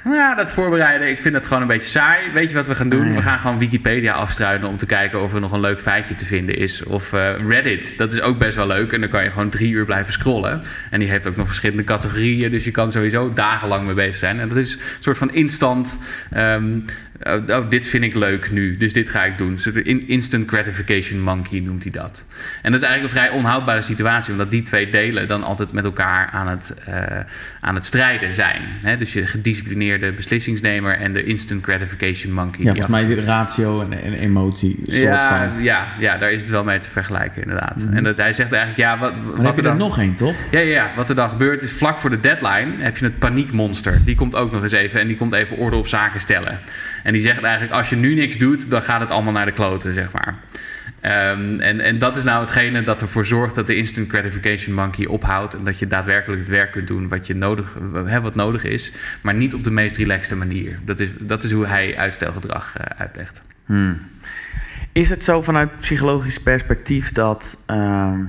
[0.05, 2.33] nou, dat voorbereiden, ik vind het gewoon een beetje saai.
[2.33, 3.09] Weet je wat we gaan doen?
[3.09, 3.15] Ja.
[3.15, 6.25] We gaan gewoon Wikipedia afstruinen om te kijken of er nog een leuk feitje te
[6.25, 6.83] vinden is.
[6.85, 8.93] Of eh, Reddit, dat is ook best wel leuk.
[8.93, 10.62] En dan kan je gewoon drie uur blijven scrollen.
[10.91, 14.41] En die heeft ook nog verschillende categorieën, dus je kan sowieso dagenlang mee bezig zijn.
[14.41, 15.99] En dat is een soort van instant...
[16.31, 16.79] ehm,
[17.23, 19.59] oh, oh, dit vind ik leuk nu, dus dit ga ik doen.
[19.75, 22.25] Een instant gratification monkey noemt hij dat.
[22.63, 25.85] En dat is eigenlijk een vrij onhoudbare situatie, omdat die twee delen dan altijd met
[25.85, 27.21] elkaar aan het, eh,
[27.61, 28.63] aan het strijden zijn.
[28.81, 28.97] Hè?
[28.97, 32.65] Dus je gedisciplineerde beslissingsnemer en de instant gratification monkey.
[32.65, 35.53] Ja, volgens mij is ratio en, en emotie soort ja, van.
[35.53, 35.63] Mhm.
[35.63, 37.87] ja, ja, daar is het wel mee te vergelijken, inderdaad.
[37.91, 39.87] En dat, hij zegt eigenlijk, ja, wat, Maar wat heb je er er dan...
[39.87, 40.35] nog één, toch?
[40.51, 43.19] Ja, ja, ja, wat er dan gebeurt is vlak voor de deadline heb je het
[43.19, 44.01] paniekmonster.
[44.05, 46.61] Die komt ook nog eens even en die komt even orde op zaken stellen.
[47.03, 49.53] En die zegt eigenlijk, als je nu niks doet, dan gaat het allemaal naar de
[49.53, 50.35] kloten, zeg maar.
[51.01, 55.07] Ehm, en, en dat is nou hetgene dat ervoor zorgt dat de instant gratification monkey
[55.07, 55.55] ophoudt.
[55.55, 58.92] En dat je daadwerkelijk het werk kunt doen wat, je nodig, hè, wat nodig is.
[59.22, 60.79] Maar niet op de meest relaxte manier.
[60.85, 63.42] Dat is, dat is hoe hij uitstelgedrag eh, uitlegt.
[63.64, 63.98] Hmm.
[64.92, 68.25] Is het zo vanuit psychologisch perspectief dat ehm,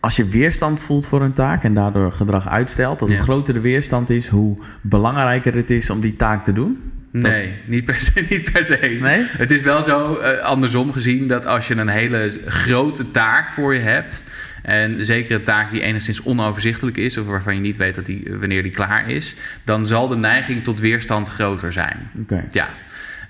[0.00, 3.14] als je weerstand voelt voor een taak en daardoor gedrag uitstelt, dat Ja.
[3.14, 6.80] hoe groter de weerstand is, hoe belangrijker het is om die taak te doen?
[7.20, 8.24] Nee, niet per se.
[8.30, 8.98] Niet per se.
[9.00, 9.24] Nee?
[9.26, 13.74] Het is wel zo eh, andersom gezien dat als je een hele grote taak voor
[13.74, 14.24] je hebt.
[14.62, 18.34] En zeker een taak die enigszins onoverzichtelijk is, of waarvan je niet weet dat die,
[18.38, 22.10] wanneer die klaar is, dan zal de neiging tot weerstand groter zijn.
[22.20, 22.44] Oké.
[22.50, 22.68] Ja.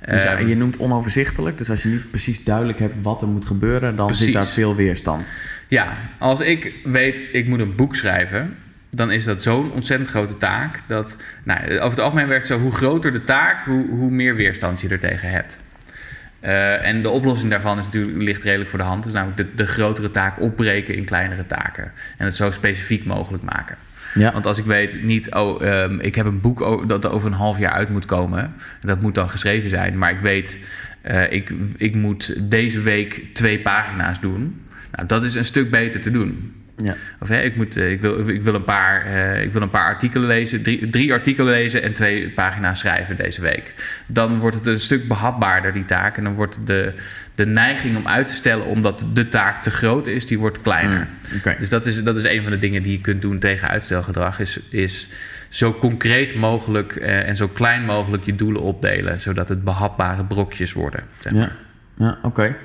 [0.05, 3.44] Dus Ehm, je noemt onoverzichtelijk, dus als je niet precies duidelijk hebt wat er moet
[3.44, 4.25] gebeuren, dan Precies.
[4.25, 5.33] zit daar veel weerstand.
[5.68, 8.57] Ja, als ik weet ik moet een boek schrijven,
[8.97, 10.81] dan is dat zo'n ontzettend grote taak.
[10.87, 14.81] Dat, nou, over het algemeen werkt zo, hoe groter de taak, hoe, hoe meer weerstand
[14.81, 15.59] je er tegen hebt.
[16.41, 19.07] Eh, en de oplossing daarvan is natuurlijk, ligt redelijk voor de hand.
[19.07, 21.93] is namelijk de, de grotere taak opbreken in kleinere taken.
[22.19, 23.77] En het zo specifiek mogelijk maken.
[24.15, 24.33] Ja.
[24.33, 27.37] Want als ik weet niet, oh, ehm, ik heb een boek dat er over een
[27.37, 28.43] half jaar uit moet komen.
[28.81, 29.99] En dat moet dan geschreven zijn.
[29.99, 30.59] Maar ik weet,
[31.01, 34.63] eh, ik, ik moet deze week twee pagina's doen.
[34.93, 36.53] Nou, dat is een stuk beter te doen.
[36.77, 36.95] Ja.
[37.21, 39.71] Of hè, ik, moet, eh, ik, wil, ik, wil een paar, eh, ik wil een
[39.71, 43.75] paar artikelen lezen, drie, drie artikelen lezen en twee pagina's schrijven deze week.
[44.07, 46.17] Dan wordt het een stuk behapbaarder, die taak.
[46.17, 46.93] En dan wordt de,
[47.35, 51.09] de neiging om uit te stellen omdat de taak te groot is, die wordt kleiner.
[51.45, 51.55] Mm.
[51.59, 54.41] Dus dat is, dat is een van de dingen die je kunt doen tegen uitstelgedrag.
[54.41, 55.09] Is, is
[55.49, 59.21] zo concreet mogelijk eh, en zo klein mogelijk je doelen opdelen.
[59.21, 61.01] Zodat het behapbare brokjes worden.
[61.19, 61.57] Zeg maar.
[61.97, 62.57] Ja, ja oké.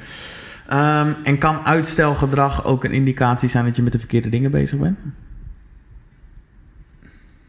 [0.69, 4.79] Ehm, en kan uitstelgedrag ook een indicatie zijn dat je met de verkeerde dingen bezig
[4.79, 4.99] bent?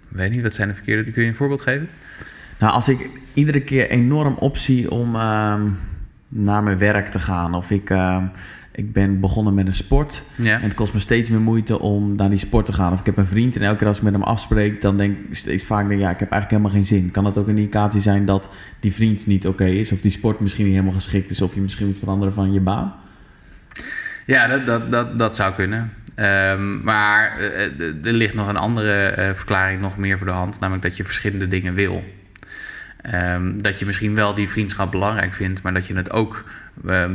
[0.08, 1.10] Weet niet, wat zijn de verkeerde?
[1.10, 1.88] Kun je een voorbeeld geven?
[2.58, 5.70] Nou, als ik iedere keer enorm optie om ehm,
[6.28, 8.26] naar mijn werk te gaan, of ik, ehm,
[8.72, 10.54] ik ben begonnen met een sport Ja.
[10.54, 13.06] en het kost me steeds meer moeite om naar die sport te gaan, of ik
[13.06, 15.64] heb een vriend en elke keer als ik met hem afspreek, dan denk ik steeds
[15.64, 17.10] vaak, denk, ja, ik heb eigenlijk helemaal geen zin.
[17.10, 20.40] Kan dat ook een indicatie zijn dat die vriend niet oké is, of die sport
[20.40, 22.94] misschien niet helemaal geschikt is, of je misschien moet veranderen van je baan?
[24.30, 25.92] Ja, dat, dat, dat, dat zou kunnen.
[26.14, 30.32] Ehm, maar eh, eh, er ligt nog een andere eh, verklaring nog meer voor de
[30.32, 30.60] hand.
[30.60, 32.04] Namelijk dat je verschillende dingen wil.
[33.02, 36.44] Ehm, dat je misschien wel die vriendschap belangrijk vindt, maar dat je het ook.
[36.86, 37.10] Ehm,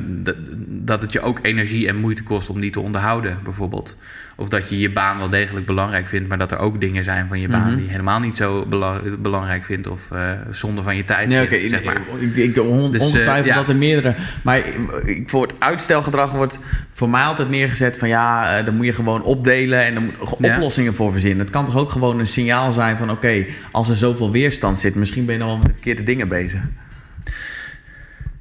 [0.68, 3.96] dat, het je ook energie en moeite kost om die te onderhouden, bijvoorbeeld.
[4.38, 7.28] Of dat je je baan wel degelijk belangrijk vindt, maar dat er ook dingen zijn
[7.28, 7.76] van je baan Mhm.
[7.76, 11.44] die je helemaal niet zo bela- belangrijk vindt of eh zonde van je tijd Nee,
[11.44, 11.56] oké.
[11.56, 11.70] vindt.
[11.76, 12.02] zeg maar.
[12.20, 13.56] Ik, ik, on- Dus, eh, ongetwijfeld ja.
[13.56, 14.16] dat er meerdere.
[14.44, 14.58] Maar
[15.06, 16.60] ik, voor het uitstelgedrag wordt
[16.92, 20.14] voor mij altijd neergezet van ja, eh, dan moet je gewoon opdelen en dan moet
[20.40, 20.56] je Ja.
[20.56, 21.40] oplossingen voor verzinnen.
[21.40, 24.96] Het kan toch ook gewoon een signaal zijn van oké, als er zoveel weerstand zit,
[24.96, 26.62] misschien ben je dan wel met de verkeerde dingen bezig.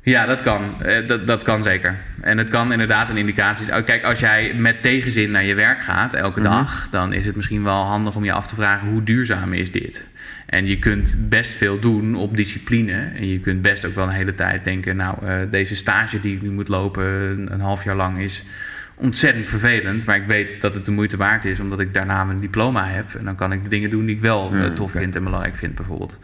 [0.04, 0.82] Ja, dat kan.
[0.82, 1.96] Eh, dat, dat kan zeker.
[2.20, 3.80] En het kan inderdaad een indicatie zijn.
[3.80, 6.48] Oh, Kijk, als jij met tegenzin naar je werk gaat elke Mhm.
[6.48, 9.70] dag, dan is het misschien wel handig om je af te vragen hoe duurzaam is
[9.72, 10.08] dit?
[10.46, 13.10] En je kunt best veel doen op discipline.
[13.16, 16.34] En je kunt best ook wel een hele tijd denken, nou, eh, deze stage die
[16.36, 18.44] ik nu moet lopen, een, een half jaar lang, is
[18.94, 20.04] ontzettend vervelend.
[20.04, 23.14] Maar ik weet dat het de moeite waard is, omdat ik daarna mijn diploma heb.
[23.14, 25.56] En dan kan ik de dingen doen die ik wel eh, tof vind en belangrijk
[25.56, 26.18] vind, bijvoorbeeld.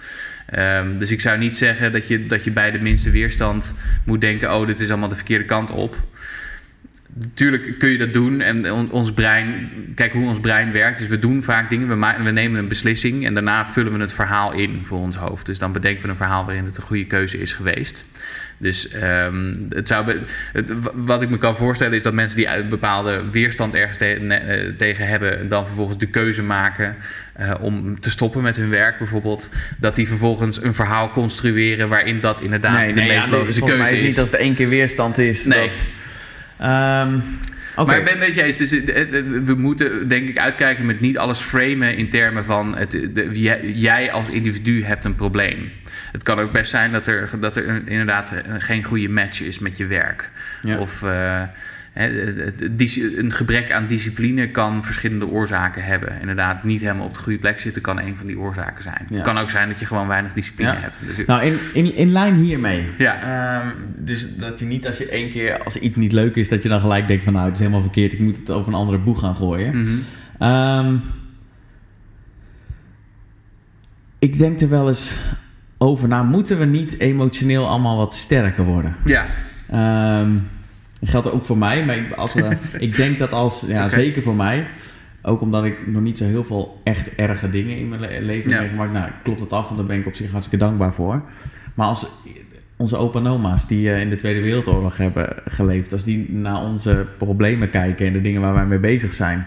[0.46, 4.20] Ehm, dus ik zou niet zeggen dat je, dat je bij de minste weerstand moet
[4.20, 5.96] denken: oh, dit is allemaal de verkeerde kant op.
[7.14, 10.98] Natuurlijk kun je dat doen en on- ons brein, kijk hoe ons brein werkt.
[10.98, 14.12] Dus we doen vaak dingen, we, we nemen een beslissing en daarna vullen we het
[14.12, 15.46] verhaal in voor ons hoofd.
[15.46, 18.04] Dus dan bedenken we een verhaal waarin het een goede keuze is geweest.
[18.61, 20.14] Dus ehm, het zou
[20.53, 24.16] het- wat ik me kan voorstellen is dat mensen die uit bepaalde weerstand ergens te-
[24.20, 26.96] ne- eh, tegen hebben, dan vervolgens de keuze maken
[27.35, 32.20] eh, om te stoppen met hun werk bijvoorbeeld, dat die vervolgens een verhaal construeren waarin
[32.20, 34.06] dat inderdaad de meest ja, logische volgens mij keuze is is.
[34.08, 35.44] niet als er één keer weerstand is.
[35.44, 35.67] Nee.
[35.67, 35.81] Dat,
[36.58, 37.19] Ehm.
[37.87, 38.56] Maar ik ben het met je eens.
[38.56, 39.04] Dus, eh,
[39.42, 43.73] we moeten denk ik uitkijken met niet alles framen in termen van het, de, jij-
[43.75, 45.71] jij als individu hebt een probleem.
[46.13, 49.77] Het kan ook best zijn dat er, dat er inderdaad geen goede match is met
[49.77, 50.31] je werk.
[50.63, 50.79] Ja.
[50.79, 51.42] Of eh,
[51.94, 56.21] een gebrek aan discipline kan verschillende oorzaken hebben.
[56.21, 59.06] Inderdaad, niet helemaal op de goede plek zitten kan een van die oorzaken zijn.
[59.08, 59.15] Ja.
[59.15, 60.79] Het kan ook zijn dat je gewoon weinig discipline Ja.
[60.79, 61.00] hebt.
[61.17, 62.88] Dus, Nou, in, in, in lijn hiermee.
[62.98, 63.23] Ja.
[63.61, 66.63] Ehm, dus dat je niet als je één keer, als iets niet leuk is, dat
[66.63, 68.79] je dan gelijk denkt van nou, het is helemaal verkeerd, ik moet het over een
[68.79, 69.79] andere boeg gaan gooien.
[69.81, 69.96] Mhm.
[70.38, 70.96] Ehm,
[74.19, 75.15] ik denk er wel eens
[75.83, 78.94] over na, moeten we niet emotioneel allemaal wat sterker worden?
[79.04, 79.26] Ja,
[79.70, 80.31] Ehm
[81.00, 84.22] dat geldt ook voor mij, maar ik, als we, ik denk dat als, ja zeker
[84.22, 84.66] voor mij,
[85.22, 88.50] ook omdat ik nog niet zo heel veel echt erge dingen in mijn le- leven
[88.50, 88.54] Ja.
[88.56, 91.22] heb meegemaakt, nou klopt dat af, want daar ben ik op zich hartstikke dankbaar voor.
[91.74, 92.06] Maar als
[92.76, 96.60] onze opa en oma's die eh, in de Tweede Wereldoorlog hebben geleefd, als die naar
[96.62, 99.46] onze problemen kijken en de dingen waar wij mee bezig zijn,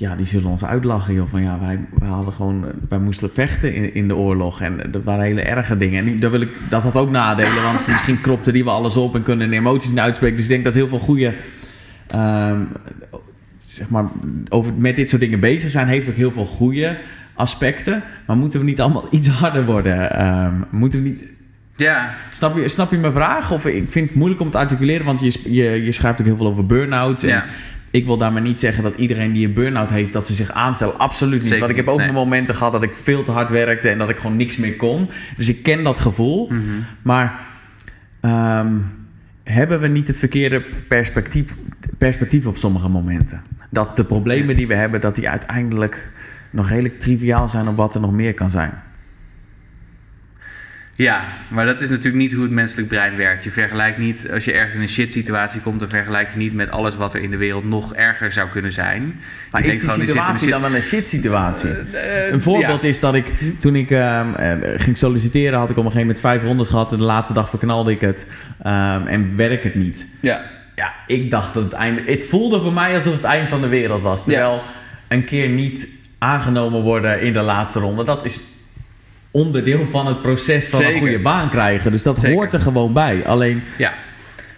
[0.00, 1.28] ja, die zullen ons uitlachen, joh.
[1.28, 4.60] Van ja, wij, wij hadden gewoon, wij moesten vechten in, in de oorlog.
[4.60, 5.98] En dat waren hele erge dingen.
[5.98, 8.96] En nu- dat, wil ik, dat had ook nadelen, want misschien kropte die we alles
[8.96, 10.36] op en kunnen emoties niet uitspreken.
[10.36, 11.34] Dus ik denk dat heel veel goede,
[12.06, 12.64] ehm,
[13.64, 14.04] zeg maar,
[14.48, 16.98] over, met dit soort dingen bezig zijn, heeft ook heel veel goede
[17.34, 18.02] aspecten.
[18.26, 20.12] Maar moeten we niet allemaal iets harder worden?
[20.16, 21.22] Ehm, moeten we niet,
[21.76, 23.52] ja, Snap je, snap je mijn vraag?
[23.52, 26.36] Of ik vind het moeilijk om te articuleren, want je, je, je schrijft ook heel
[26.36, 27.22] veel over burn-outs.
[27.22, 27.44] En Ja.
[27.90, 30.98] Ik wil daarmee niet zeggen dat iedereen die een burn-out heeft, dat ze zich aanstellen.
[30.98, 31.42] Absoluut niet.
[31.42, 32.12] Zeker Want ik heb ook nee.
[32.12, 35.08] momenten gehad dat ik veel te hard werkte en dat ik gewoon niks meer kon.
[35.36, 36.46] Dus ik ken dat gevoel.
[36.46, 36.60] Mhm.
[37.02, 37.40] Maar
[38.20, 38.78] ehm,
[39.44, 41.54] hebben we niet het verkeerde perspectief,
[41.98, 43.42] perspectief op sommige momenten?
[43.70, 46.10] Dat de problemen die we hebben, dat die uiteindelijk
[46.50, 48.72] nog redelijk triviaal zijn op wat er nog meer kan zijn.
[51.02, 53.44] Ja, maar dat is natuurlijk niet hoe het menselijk brein werkt.
[53.44, 56.52] Je vergelijkt niet, als je ergens in een shit situatie komt, dan vergelijk je niet
[56.54, 59.20] met alles wat er in de wereld nog erger zou kunnen zijn.
[59.50, 61.68] Maar Je is die situatie dan wel een shit situatie?
[61.70, 62.88] shit- Eh, Een voorbeeld ja.
[62.88, 63.26] is dat ik
[63.58, 66.92] toen ik ehm, eh, ging solliciteren, had ik op een gegeven moment vijf rondes gehad.
[66.92, 68.26] En de laatste dag verknalde ik het
[68.62, 70.06] ehm, en werk het niet.
[70.20, 72.02] Ja, Ja, ik dacht dat het einde.
[72.04, 74.24] Het voelde voor mij alsof het eind van de wereld was.
[74.24, 74.62] Terwijl
[75.08, 75.88] een keer niet
[76.18, 78.40] aangenomen worden in de laatste ronde, dat is
[79.30, 80.94] onderdeel van het proces van Zeker.
[80.94, 81.92] een goede baan krijgen.
[81.92, 82.36] Dus dat Zeker.
[82.36, 83.24] hoort er gewoon bij.
[83.26, 83.92] Alleen, ja.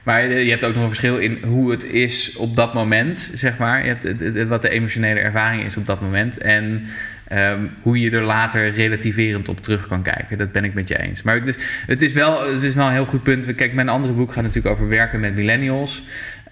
[0.03, 3.31] Maar eh, je hebt ook nog een verschil in hoe het is op dat moment,
[3.35, 3.83] zeg maar.
[3.83, 6.39] Je hebt het- het- wat de emotionele ervaring is op dat moment.
[6.39, 6.87] En
[7.29, 10.39] ehm, hoe je er later relativerend op terug kan kijken.
[10.39, 11.23] Dat ben ik met je eens.
[11.23, 11.57] Maar het is,
[11.87, 13.55] het is, wel, het is wel een heel goed punt.
[13.55, 16.03] Kijk, mijn andere boek gaat natuurlijk over werken met millennials.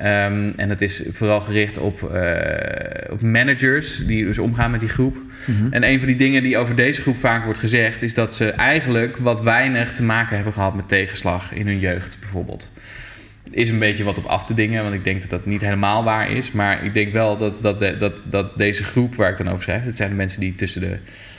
[0.00, 4.88] Ehm, en dat is vooral gericht op, eh, op managers die dus omgaan met die
[4.88, 5.16] groep.
[5.70, 8.50] En een van die dingen die over deze groep vaak wordt gezegd, is dat ze
[8.50, 12.70] eigenlijk wat weinig te maken hebben gehad met tegenslag in hun jeugd, bijvoorbeeld.
[13.50, 16.04] Is een beetje wat op af te dingen, want ik denk dat dat niet helemaal
[16.04, 16.52] waar is.
[16.52, 19.62] Maar ik denk wel dat, dat, de- dat, dat deze groep waar ik dan over
[19.62, 20.96] schrijf, dat zijn de mensen die tussen de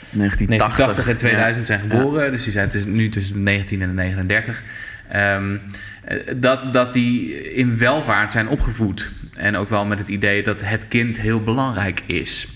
[0.10, 2.32] 1980 en 2000 zijn geboren.
[2.32, 4.64] Dus die zijn tussen, nu tussen de 19 en de 39.
[5.12, 5.58] Ehm,
[6.04, 9.12] eh, dat, dat die in welvaart zijn opgevoed.
[9.34, 12.48] En ook wel met het idee dat het kind heel belangrijk is.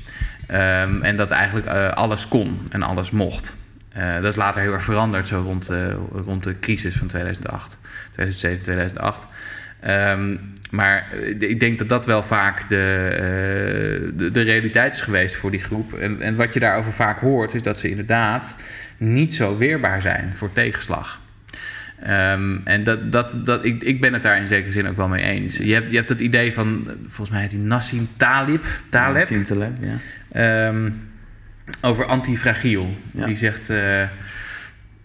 [0.48, 3.56] Ehm, en dat eigenlijk eh, alles kon en alles mocht.
[3.92, 5.94] Eh, dat is later heel erg veranderd, zo rond, eh,
[6.26, 7.80] rond de crisis van 2008,
[8.12, 9.28] 2007, 2008.
[9.80, 10.38] Ehm,
[10.72, 15.60] maar ik denk dat dat wel vaak de, de, de realiteit is geweest voor die
[15.60, 15.94] groep.
[15.94, 18.56] En, en wat je daarover vaak hoort, is dat ze inderdaad
[18.98, 21.22] niet zo weerbaar zijn voor tegenslag.
[22.06, 25.08] Ehm, en dat, dat, dat, ik, ik ben het daar in zekere zin ook wel
[25.08, 25.58] mee eens.
[25.58, 29.74] Je hebt, je hebt het idee van, volgens mij heet hij Nassim Talib, Taleb, Sintelen,
[29.82, 30.68] ja.
[30.68, 30.90] Ehm,
[31.82, 32.98] over antifragiel.
[33.12, 33.26] Ja.
[33.26, 33.78] Die zegt, eh,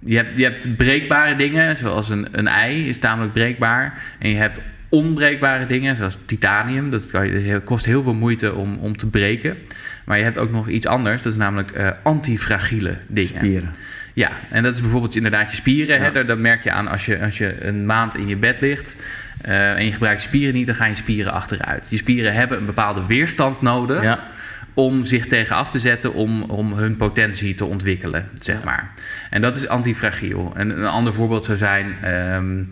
[0.04, 4.02] je, hebt, je hebt breekbare dingen, zoals een, een ei is tamelijk breekbaar.
[4.18, 6.90] En je hebt onbreekbare dingen, zoals titanium.
[6.90, 9.56] Dat kan je- dat kost heel veel moeite om, om te breken.
[10.04, 13.30] Maar je hebt ook nog iets anders, dat is namelijk eh, antifragiele dingen.
[13.36, 13.70] Spieren.
[14.14, 15.98] Ja, en dat is bijvoorbeeld inderdaad je spieren.
[15.98, 16.06] Hè?
[16.06, 16.10] Ja.
[16.10, 18.96] Daar, dat merk je aan als je, als je een maand in je bed ligt
[19.40, 21.86] eh, en je gebruikt je spieren niet, dan gaan je spieren achteruit.
[21.90, 24.28] Je spieren hebben een bepaalde weerstand nodig Ja.
[24.74, 28.90] om zich tegen af te zetten, om, om hun potentie te ontwikkelen, zeg maar.
[29.30, 30.52] En dat is antifragiel.
[30.56, 31.94] En een ander voorbeeld zou zijn.
[32.02, 32.64] ehm,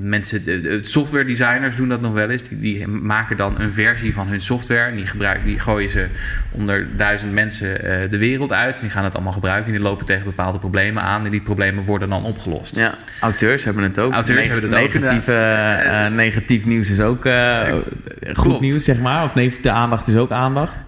[0.00, 2.42] mensen, de, de software designers doen dat nog wel eens.
[2.42, 4.90] Die, die maken dan een versie van hun software.
[4.90, 6.06] En die, gebruiken, die gooien ze
[6.50, 8.74] onder duizend mensen eh, de wereld uit.
[8.74, 9.66] En die gaan het allemaal gebruiken.
[9.66, 11.24] En die lopen tegen bepaalde problemen aan.
[11.24, 12.76] En die problemen worden dan opgelost.
[12.76, 14.12] Ja, auteurs hebben het ook.
[14.12, 18.60] Auteurs Neg- hebben het ook, negatieve, eh, negatief nieuws is ook eh, goed Klopt.
[18.60, 19.24] nieuws, zeg maar.
[19.24, 20.84] Of nee, de aandacht is ook aandacht.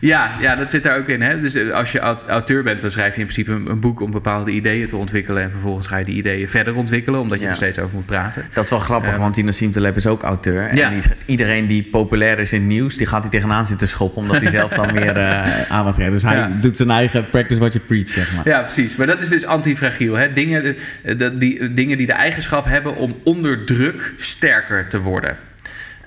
[0.00, 1.22] Ja, ja, dat zit daar ook in.
[1.22, 1.40] Hè?
[1.40, 4.00] Dus eh, als je aut- auteur bent, dan schrijf je in principe een, een boek
[4.00, 5.42] om bepaalde ideeën te ontwikkelen.
[5.42, 7.50] En vervolgens ga je die ideeën verder ontwikkelen, omdat je Ja.
[7.50, 8.44] er steeds over moet praten.
[8.52, 10.68] Dat is wel grappig, Ehm, want die Nassim Taleb is ook auteur.
[10.68, 10.90] En Ja.
[10.90, 14.42] die, iedereen die populair is in het nieuws, die gaat hij tegenaan zitten schoppen, omdat
[14.42, 16.12] hij zelf dan meer eh aandacht krijgt.
[16.12, 16.48] Dus hij Ja.
[16.60, 18.48] doet zijn eigen practice what you preach, zeg maar.
[18.48, 18.96] Ja, precies.
[18.96, 20.14] Maar dat is dus antifragiel.
[20.14, 20.32] Hè?
[20.32, 25.36] Dingen, eh, die, dingen die de eigenschap hebben om onder druk sterker te worden.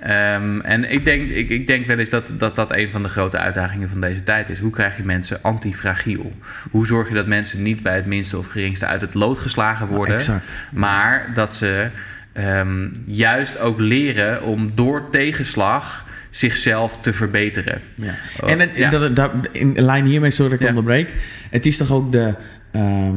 [0.02, 3.10] Ehm, en ik denk, ik, ik denk wel eens dat, dat dat een van de
[3.10, 4.60] grote uitdagingen van deze tijd is.
[4.60, 6.32] Hoe krijg je mensen antifragiel?
[6.72, 9.88] Hoe zorg je dat mensen niet bij het minste of geringste uit het lood geslagen
[9.88, 10.16] worden?
[10.16, 10.52] exact.
[10.72, 11.89] Maar dat ze
[12.34, 17.82] ehm, juist ook leren om door tegenslag zichzelf te verbeteren.
[17.95, 18.14] Ja.
[18.41, 18.89] Oh, en het, ja.
[18.89, 20.74] dat, dat, in lijn hiermee, sorry dat ik Ja.
[20.74, 21.16] onderbreek.
[21.50, 22.36] Het is toch ook de,
[22.72, 23.16] ehm,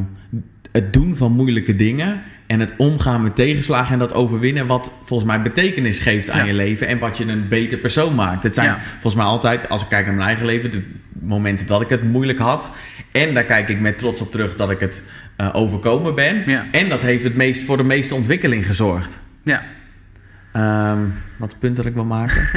[0.72, 2.22] het doen van moeilijke dingen
[2.52, 6.44] en het omgaan met tegenslagen en dat overwinnen wat volgens mij betekenis geeft aan Ja.
[6.44, 8.42] je leven en wat je een beter persoon maakt.
[8.42, 8.80] Het zijn Ja.
[8.92, 10.82] volgens mij altijd, als ik kijk naar mijn eigen leven, de
[11.20, 12.70] momenten dat ik het moeilijk had.
[13.12, 15.02] En daar kijk ik met trots op terug dat ik het
[15.36, 16.42] eh, overkomen ben.
[16.46, 16.66] Ja.
[16.72, 19.18] En dat heeft het meest, voor de meeste ontwikkeling gezorgd.
[19.42, 19.62] Ja.
[20.52, 21.00] Ehm,
[21.38, 22.42] wat punt dat ik wil maken?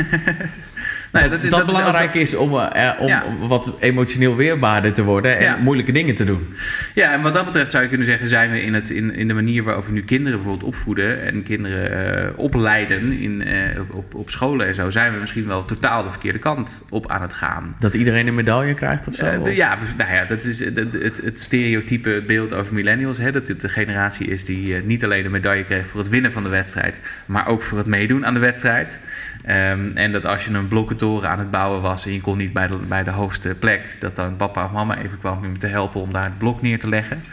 [1.16, 3.24] Nou, ja, dat, is, dat belangrijk ook- is om, eh, om Ja.
[3.39, 5.57] wat emotioneel weerbaarder te worden en Ja.
[5.57, 6.47] moeilijke dingen te doen.
[6.93, 9.28] Ja, en wat dat betreft zou je kunnen zeggen, zijn we in, het, in, in
[9.28, 11.91] de manier waarop we nu kinderen bijvoorbeeld opvoeden en kinderen
[12.28, 16.09] eh, opleiden in, eh, op, op, scholen en zo, zijn we misschien wel totaal de
[16.09, 17.76] verkeerde kant op aan het gaan.
[17.80, 19.26] Dat iedereen een medaille krijgt of zo?
[19.26, 19.51] Eh, of?
[19.55, 23.18] ja, nou ja, dat is het, het, het stereotype beeld over millennials.
[23.18, 26.09] Hè, dat het de generatie is die eh, niet alleen een medaille kreeg voor het
[26.09, 28.99] winnen van de wedstrijd, maar ook voor het meedoen aan de wedstrijd.
[29.46, 32.54] Ehm, en dat als je een blokkentoren aan het bouwen was en je kon niet
[32.54, 35.58] bij de, bij de hoogste plek, dat dan papa of mama even kwam om je
[35.58, 37.24] te helpen om daar het blok neer te leggen.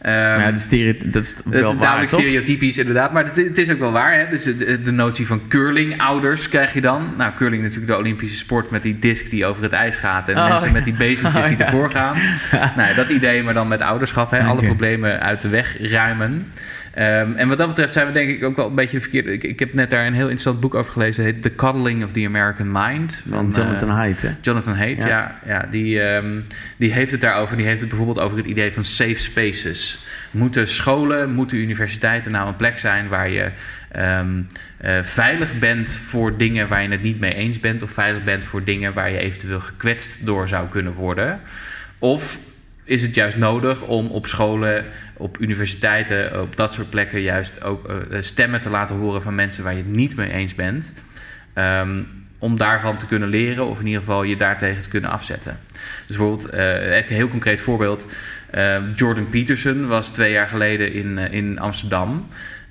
[0.00, 3.12] Ehm, ja, dat is dat wel is duidelijk stereotypisch, inderdaad.
[3.12, 4.14] Maar het, het is ook wel waar.
[4.14, 4.28] Hè?
[4.28, 7.14] Dus de, de notie van curling-ouders krijg je dan.
[7.16, 10.28] Nou, curling is natuurlijk de Olympische sport met die disc die over het ijs gaat.
[10.28, 10.74] En Oh, mensen ja.
[10.74, 11.64] met die bezempjes die Oh, ja.
[11.64, 12.16] ervoor gaan.
[12.76, 14.30] nou, dat idee, maar dan met ouderschap.
[14.30, 14.42] Hè?
[14.42, 16.52] Alle problemen uit de weg ruimen.
[17.00, 19.32] Ehm, en wat dat betreft zijn we denk ik ook wel een beetje de verkeerde...
[19.32, 21.24] Ik, ik heb net daar een heel interessant boek over gelezen.
[21.24, 23.22] Het heet The Coddling of the American Mind.
[23.28, 24.28] Van Jonathan eh, Haidt, hè?
[24.40, 25.08] Jonathan Haidt, Ja.
[25.08, 25.40] ja.
[25.46, 26.40] ja, die, ehm,
[26.76, 27.56] die heeft het daarover.
[27.56, 30.04] Die heeft het bijvoorbeeld over het idee van safe spaces.
[30.30, 33.50] Moeten scholen, moeten universiteiten nou een plek zijn waar je
[33.90, 34.42] ehm,
[34.76, 38.44] eh, veilig bent voor dingen waar je het niet mee eens bent, of veilig bent
[38.44, 41.40] voor dingen waar je eventueel gekwetst door zou kunnen worden?
[41.98, 42.38] Of
[42.90, 44.84] is het juist nodig om op scholen,
[45.16, 49.64] op universiteiten, op dat soort plekken juist ook eh, stemmen te laten horen van mensen
[49.64, 50.94] waar je het niet mee eens bent?
[51.54, 52.02] Ehm,
[52.40, 55.58] om daarvan te kunnen leren of in ieder geval je daartegen te kunnen afzetten.
[56.06, 58.06] Dus bijvoorbeeld, eh, een heel concreet voorbeeld.
[58.50, 62.26] eh, Jordan Peterson was twee jaar geleden in, eh, in Amsterdam.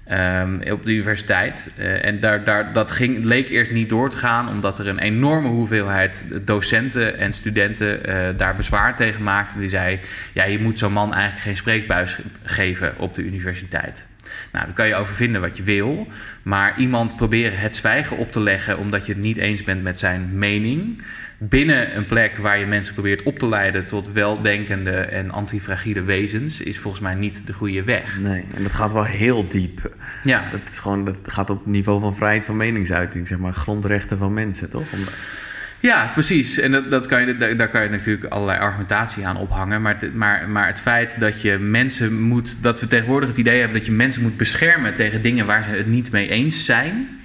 [0.09, 1.71] Ehm, op de universiteit.
[1.77, 4.99] Eh, en daar, daar, dat ging, leek eerst niet door te gaan, omdat er een
[4.99, 9.59] enorme hoeveelheid docenten en studenten eh, daar bezwaar tegen maakten.
[9.59, 9.99] Die zei:
[10.33, 14.07] Ja, je moet zo'n man eigenlijk geen spreekbuis ge- geven op de universiteit.
[14.51, 16.07] Nou, daar kan je over vinden wat je wil.
[16.43, 19.99] Maar iemand proberen het zwijgen op te leggen omdat je het niet eens bent met
[19.99, 21.03] zijn mening.
[21.41, 26.61] Binnen een plek waar je mensen probeert op te leiden tot weldenkende en antifragiele wezens,
[26.61, 28.19] is volgens mij niet de goede weg.
[28.19, 29.95] Nee, en dat gaat wel heel diep.
[30.23, 33.53] Ja, Dat, is gewoon, dat gaat op het niveau van vrijheid van meningsuiting, zeg maar,
[33.53, 34.93] grondrechten van mensen, toch?
[34.93, 34.99] Om,
[35.79, 36.57] Ja, precies.
[36.57, 39.81] En dat, dat kan je, daar, daar kan je natuurlijk allerlei argumentatie aan ophangen.
[39.81, 42.63] Maar maar, maar het feit dat je mensen moet.
[42.63, 45.69] dat we tegenwoordig het idee hebben dat je mensen moet beschermen tegen dingen waar ze
[45.69, 47.18] het niet mee eens zijn.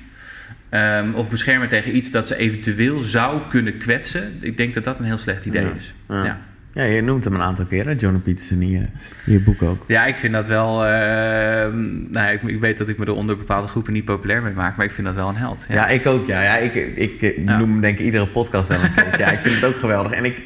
[0.74, 4.32] Ehm, of beschermen tegen iets dat ze eventueel zou kunnen kwetsen.
[4.40, 5.72] Ik denk dat dat een heel slecht idee Ja.
[5.74, 5.94] is.
[6.08, 6.24] Ja.
[6.24, 6.38] Ja.
[6.72, 8.78] ja, je noemt hem een aantal keren, Jonathan Peterson, in je,
[9.26, 9.84] in je boek ook.
[9.86, 10.84] Ja, ik vind dat wel.
[10.86, 14.52] ehm, nou, ik, ik weet dat ik me er onder bepaalde groepen niet populair mee
[14.52, 15.66] maak, maar ik vind dat wel een held.
[15.68, 16.42] Ja, ik ook, ja.
[16.42, 17.58] ja ik ik, ik Ja.
[17.58, 19.22] noem denk ik iedere podcast wel een keertje.
[19.24, 20.12] ja, ik vind het ook geweldig.
[20.12, 20.42] En ik,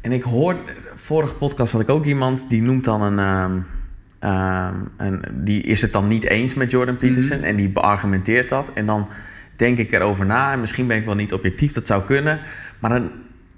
[0.00, 0.56] en ik hoor,
[0.94, 3.64] vorige podcast had ik ook iemand die noemt dan een,
[4.96, 8.70] een die is het dan niet eens met Jordan Peterson en die beargumenteert dat.
[8.72, 9.08] En dan
[9.56, 12.40] denk ik erover na en misschien ben ik wel niet objectief, dat zou kunnen.
[12.78, 13.10] Maar dan,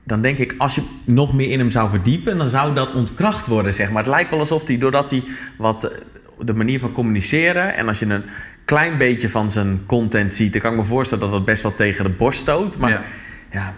[0.04, 3.46] dan denk ik, als je nog meer in hem zou verdiepen, dan zou dat ontkracht
[3.46, 4.02] worden, zeg maar.
[4.02, 5.22] Het lijkt wel alsof hij, doordat hij
[5.56, 5.98] wat eh,
[6.38, 8.24] de manier van communiceren en als je een
[8.64, 11.74] klein beetje van zijn content ziet, dan kan ik me voorstellen dat dat best wel
[11.74, 12.78] tegen de borst stoot.
[12.78, 13.02] Maar Ja.
[13.50, 13.74] ja,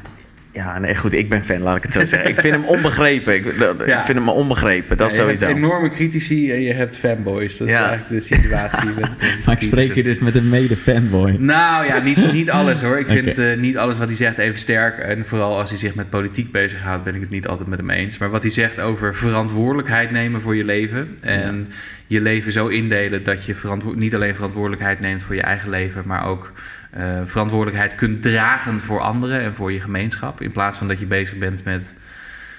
[0.53, 2.31] ja, nee, goed, ik ben fan, laat ik het zo zeggen.
[2.31, 3.35] Ik vind hem onbegrepen.
[3.35, 3.45] Ik,
[3.87, 3.99] Ja.
[3.99, 5.47] ik vind hem onbegrepen, dat Ja, sowieso.
[5.47, 7.57] Je hebt enorme critici en je hebt fanboys.
[7.57, 7.83] Dat Ja.
[7.83, 8.89] is eigenlijk de situatie.
[9.01, 11.31] met, met Maar ik spreek hier dus met een mede-fanboy.
[11.39, 12.99] Nou ja, niet, niet alles hoor.
[12.99, 14.99] Ik vind eh, niet alles wat hij zegt even sterk.
[14.99, 17.91] En vooral als hij zich met politiek bezighoudt, ben ik het niet altijd met hem
[17.91, 18.19] eens.
[18.19, 21.09] Maar wat hij zegt over verantwoordelijkheid nemen voor je leven.
[21.23, 21.69] En
[22.07, 26.03] je leven zo indelen dat je verantwo- niet alleen verantwoordelijkheid neemt voor je eigen leven,
[26.07, 26.53] maar ook
[26.91, 30.41] eh, verantwoordelijkheid kunt dragen voor anderen en voor je gemeenschap.
[30.41, 31.95] In plaats van dat je bezig bent met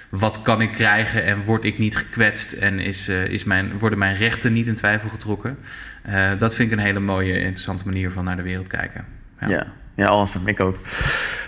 [0.08, 3.98] wat kan ik krijgen en word ik niet gekwetst en is, eh, is mijn, worden
[3.98, 5.58] mijn rechten niet in twijfel getrokken.
[6.02, 9.04] Eh, dat vind ik een hele mooie, interessante manier van naar de wereld kijken.
[9.40, 10.50] Ja, ja, ja awesome.
[10.50, 10.78] Ik ook.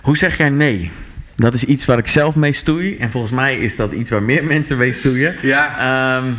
[0.03, 0.91] Hoe zeg jij nee?
[1.37, 2.97] Dat is iets waar ik zelf mee stoei.
[2.97, 5.35] En volgens mij is dat iets waar meer mensen mee stoeien.
[5.41, 5.78] Ja.
[6.18, 6.32] Ehm,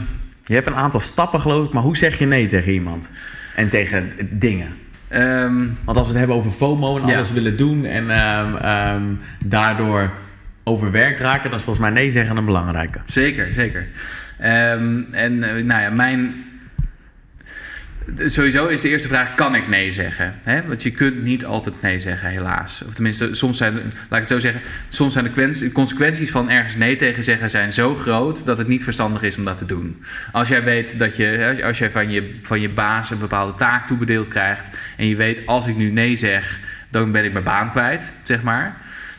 [0.44, 1.74] je hebt een aantal stappen, geloof ik.
[1.74, 3.12] Maar hoe zeg je nee tegen iemand?
[3.56, 4.68] En tegen dingen?
[5.08, 7.16] Ehm, Want als we het hebben over FOMO en Ja.
[7.16, 7.86] alles willen doen...
[7.86, 9.04] en ehm, ehm,
[9.46, 10.12] daardoor
[10.64, 11.50] overwerkt raken...
[11.50, 13.00] dan is volgens mij nee zeggen een belangrijke.
[13.06, 13.88] Zeker, zeker.
[14.38, 16.34] En eh, nou ja, mijn.
[18.16, 20.34] Sowieso is de eerste vraag: kan ik nee zeggen?
[20.68, 22.84] Want je kunt niet altijd nee zeggen, helaas.
[22.88, 26.76] Of tenminste, soms zijn, laat ik het zo zeggen, soms zijn de consequenties van ergens
[26.76, 30.04] nee tegen zeggen zijn zo groot dat het niet verstandig is om dat te doen.
[30.32, 33.88] Als jij weet dat je, als jij van je, van je baas een bepaalde taak
[33.88, 37.72] toebedeeld krijgt en je weet als ik nu nee zeg, dan ben ik mijn baan
[37.72, 38.78] kwijt, zeg maar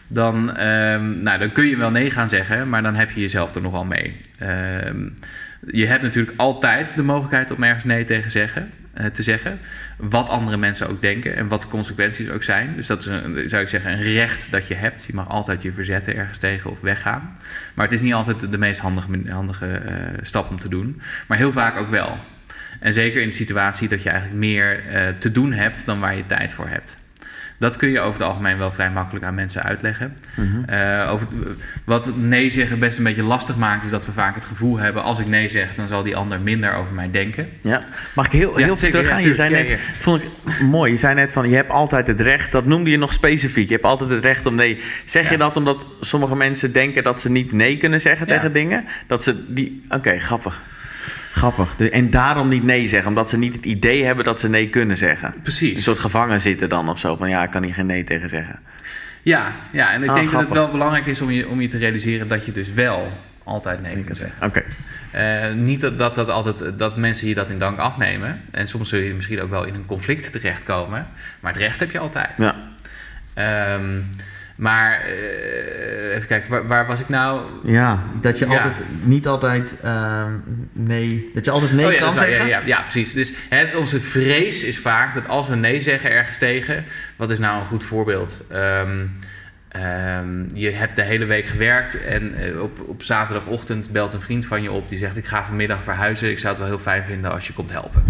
[0.08, 3.54] dan, ehm, nou, dan kun je wel nee gaan zeggen, maar dan heb je jezelf
[3.54, 4.20] er nogal mee.
[4.38, 5.08] Ehm,
[5.66, 9.58] je hebt natuurlijk altijd de mogelijkheid om ergens nee tegen zeggen, eh, te zeggen.
[9.96, 12.76] Wat andere mensen ook denken en wat de consequenties ook zijn.
[12.76, 15.04] Dus dat is, een, zou ik zeggen, een recht dat je hebt.
[15.04, 17.36] Je mag altijd je verzetten ergens tegen of weggaan.
[17.74, 21.00] Maar het is niet altijd de meest handige, handige eh, stap om te doen.
[21.28, 22.18] Maar heel vaak ook wel.
[22.80, 26.16] En zeker in de situatie dat je eigenlijk meer eh, te doen hebt dan waar
[26.16, 26.98] je tijd voor hebt.
[27.58, 30.16] Dat kun je over het algemeen wel vrij makkelijk aan mensen uitleggen.
[30.66, 31.26] Eh, over,
[31.84, 35.02] wat nee zeggen best een beetje lastig maakt, is dat we vaak het gevoel hebben:
[35.02, 37.48] als ik nee zeg, dan zal die ander minder over mij denken.
[37.60, 37.82] Ja.
[38.14, 39.22] Mag ik heel, heel veel zeker, teruggaan?
[39.22, 40.28] ja, je zei net, vond ik
[40.60, 43.68] mooi, je zei net van je hebt altijd het recht, dat noemde je nog specifiek.
[43.68, 44.80] Je hebt altijd het recht om nee.
[45.04, 48.84] Zeg je dat omdat sommige mensen denken dat ze niet nee kunnen zeggen tegen dingen?
[49.06, 49.82] Dat ze die.
[49.88, 50.60] Oké, grappig.
[51.36, 51.76] Grappig.
[51.90, 54.96] En daarom niet nee zeggen, omdat ze niet het idee hebben dat ze nee kunnen
[54.96, 55.34] zeggen.
[55.42, 55.76] Precies.
[55.76, 57.16] Een soort gevangen zitten dan of zo.
[57.16, 58.58] Van ja, ik kan hier geen nee tegen zeggen.
[59.22, 61.68] Ja, ja en ik Ah, denk dat het wel belangrijk is om je, om je
[61.68, 63.12] te realiseren dat je dus wel
[63.44, 64.46] altijd nee kunt zeggen.
[64.46, 64.62] Oké.
[65.10, 68.40] Eh, niet dat, dat, dat, altijd, dat mensen je dat in dank afnemen.
[68.50, 71.06] En soms zul je misschien ook wel in een conflict terechtkomen.
[71.40, 72.38] Maar het recht heb je altijd.
[72.38, 72.54] Ja.
[73.34, 74.00] Ehm,
[74.56, 77.42] maar eh, even kijken, waar, waar was ik nou?
[77.64, 78.52] ja, dat je Ja.
[78.52, 80.32] altijd niet altijd ehm,
[80.72, 81.30] nee.
[81.34, 82.66] Dat je altijd nee oh ja, kan zeggen.
[82.66, 83.12] ja, precies.
[83.12, 86.84] Dus hè, onze vrees is vaak dat als we nee zeggen ergens tegen,
[87.16, 88.44] wat is nou een goed voorbeeld?
[88.50, 89.06] Ehm,
[89.68, 94.46] ehm, je hebt de hele week gewerkt en eh, op, op zaterdagochtend belt een vriend
[94.46, 96.30] van je op die zegt: Ik ga vanmiddag verhuizen.
[96.30, 98.02] Ik zou het wel heel fijn vinden als je komt helpen.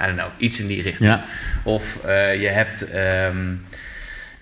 [0.00, 1.10] I don't know, iets in die richting.
[1.10, 1.24] Ja.
[1.62, 2.86] Of eh, je hebt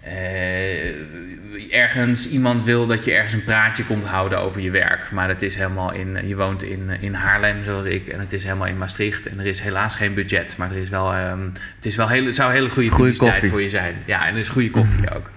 [0.07, 5.11] eh, ergens iemand wil dat je ergens een praatje komt houden over je werk.
[5.11, 8.45] Maar het is helemaal in, je woont in, in Haarlem zoals ik en het is
[8.45, 9.27] helemaal in Maastricht.
[9.27, 11.43] En er is helaas geen budget, maar er is wel, ehm,
[11.77, 13.51] het, is wel het zou hele goede koffie.
[13.51, 13.95] voor je zijn.
[14.05, 15.31] Ja, en er is goede koffie ook.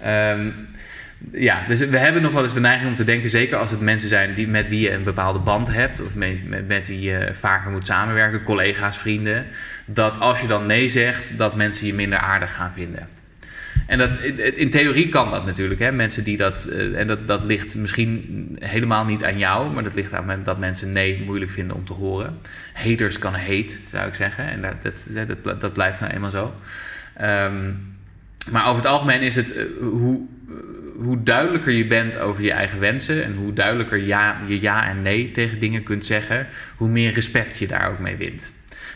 [0.00, 0.50] Ehm,
[1.32, 3.80] ja, dus we hebben nog wel eens de neiging om te denken, zeker als het
[3.80, 7.00] mensen zijn die, met wie je een bepaalde band hebt, of met, met, met wie
[7.00, 9.46] je vaker moet samenwerken, collega's, vrienden,
[9.84, 13.08] dat als je dan nee zegt, dat mensen je minder aardig gaan vinden.
[13.86, 14.18] En dat,
[14.54, 15.80] in, theorie kan dat natuurlijk.
[15.80, 15.92] Hè?
[15.92, 19.94] Mensen die dat, eh, en dat, dat ligt misschien helemaal niet aan jou, maar dat
[19.94, 22.38] ligt aan dat mensen nee moeilijk vinden om te horen.
[22.72, 24.48] Haters kan hate, zou ik zeggen.
[24.48, 26.54] En dat, dat, dat, dat blijft nou eenmaal zo.
[27.14, 27.72] Ehm,
[28.50, 30.54] maar over het algemeen is het eh, hoe, eh,
[30.96, 35.02] hoe duidelijker je bent over je eigen wensen en hoe duidelijker ja, je ja en
[35.02, 38.52] nee tegen dingen kunt zeggen, hoe meer respect je daar ook mee wint.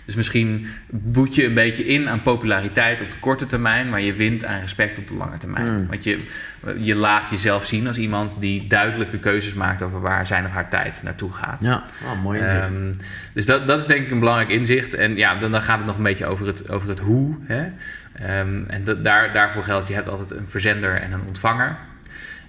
[0.08, 4.12] Dus misschien boet je een beetje in aan populariteit op de korte termijn, maar je
[4.12, 5.80] wint aan respect op de lange termijn.
[5.80, 5.86] Mm.
[5.86, 6.18] Want je,
[6.78, 10.70] je laat jezelf zien als iemand die duidelijke keuzes maakt over waar zijn of haar
[10.70, 11.64] tijd naartoe gaat.
[11.64, 12.62] Ja, oh, mooi inzicht.
[12.62, 12.92] Ehm,
[13.32, 14.94] dus dat, dat is denk ik een belangrijk inzicht.
[14.94, 17.36] En ja, dan, dan gaat het nog een beetje over het, over het hoe.
[17.42, 17.66] Hè?
[18.12, 21.76] Ehm, en dat, daar, daarvoor geldt, je hebt altijd een verzender en een ontvanger.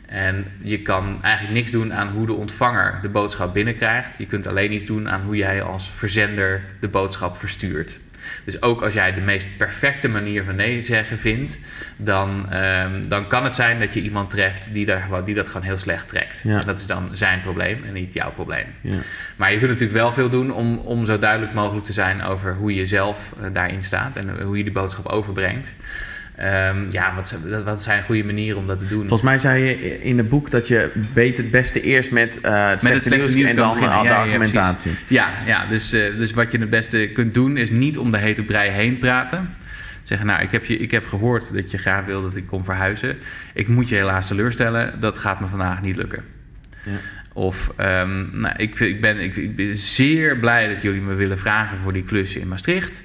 [0.10, 4.18] En je kan eigenlijk niks doen aan hoe de ontvanger de boodschap binnenkrijgt.
[4.18, 8.00] Je kunt alleen iets doen aan hoe jij als verzender de boodschap verstuurt.
[8.46, 11.58] Dus ook als jij de meest perfecte manier van nee zeggen vindt,
[11.98, 15.68] dan, ehm, dan kan het zijn dat je iemand treft die, daar, die dat gewoon
[15.68, 16.42] heel slecht trekt.
[16.44, 16.60] Ja.
[16.60, 18.66] En dat is dan zijn probleem en niet jouw probleem.
[18.82, 18.98] ja.
[19.36, 22.56] Maar je kunt natuurlijk wel veel doen om, om zo duidelijk mogelijk te zijn over
[22.56, 25.76] hoe je zelf eh, daarin staat en hoe je die boodschap overbrengt.
[26.40, 29.00] Ehm, ja, wat, zijn- wat zijn goede manieren om dat te doen?
[29.00, 32.70] Volgens mij zei je in het boek dat je weet het beste eerst met, eh
[32.70, 33.98] het, slechte slechte nieuws, nieuws en dan beginnen.
[34.02, 34.92] de ja, argumentatie.
[35.08, 38.18] Ja, ja dus, eh, dus wat je het beste kunt doen is niet om de
[38.18, 39.56] hete brei heen praten.
[40.04, 42.64] Zeggen, nou, ik heb, je, ik heb gehoord dat je graag wil dat ik kom
[42.64, 43.18] verhuizen.
[43.54, 46.24] Ik moet je helaas teleurstellen, dat gaat me vandaag niet lukken.
[46.84, 46.92] Ja.
[47.34, 51.14] Of, ehm, nou, ik, vind- ik, ben, ik, ik ben zeer blij dat jullie me
[51.14, 53.04] willen vragen voor die klus in Maastricht.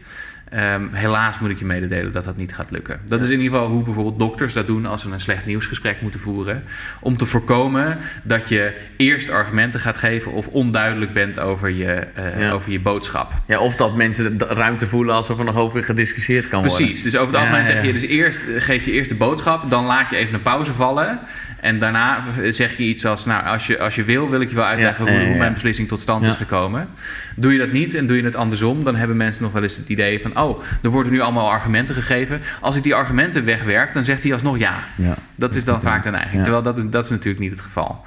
[0.54, 3.00] Ehm, helaas moet ik je mededelen dat dat niet gaat lukken.
[3.04, 6.00] Dat is in ieder geval hoe bijvoorbeeld dokters dat doen als ze een slecht nieuwsgesprek
[6.00, 6.64] moeten voeren.
[7.00, 12.40] Om te voorkomen dat je eerst argumenten gaat geven of onduidelijk bent over je, eh,
[12.40, 12.50] Ja.
[12.50, 13.32] over je boodschap.
[13.46, 16.78] Ja, of dat mensen de ruimte voelen alsof er nog over gediscussieerd kan worden.
[16.78, 17.02] Precies.
[17.02, 19.84] Dus over het algemeen zeg je dus eerst, eh, geef je eerst de boodschap, dan
[19.84, 21.18] laat je even een pauze vallen.
[21.64, 24.54] En daarna zeg je iets als, nou, als je, als je wil, wil ik je
[24.54, 26.88] wel uitleggen Ja, hoe, hoe mijn beslissing tot stand is gekomen.
[27.36, 29.76] Doe je dat niet en doe je het andersom, dan hebben mensen nog wel eens
[29.76, 32.40] het idee van, oh, er worden nu allemaal argumenten gegeven.
[32.60, 34.84] Als ik die argumenten wegwerk, dan zegt hij alsnog ja.
[34.96, 35.14] Ja.
[35.36, 36.36] Dat is dan vaak de neiging.
[36.36, 36.42] Ja.
[36.42, 38.04] Terwijl dat is, dat is natuurlijk niet het geval.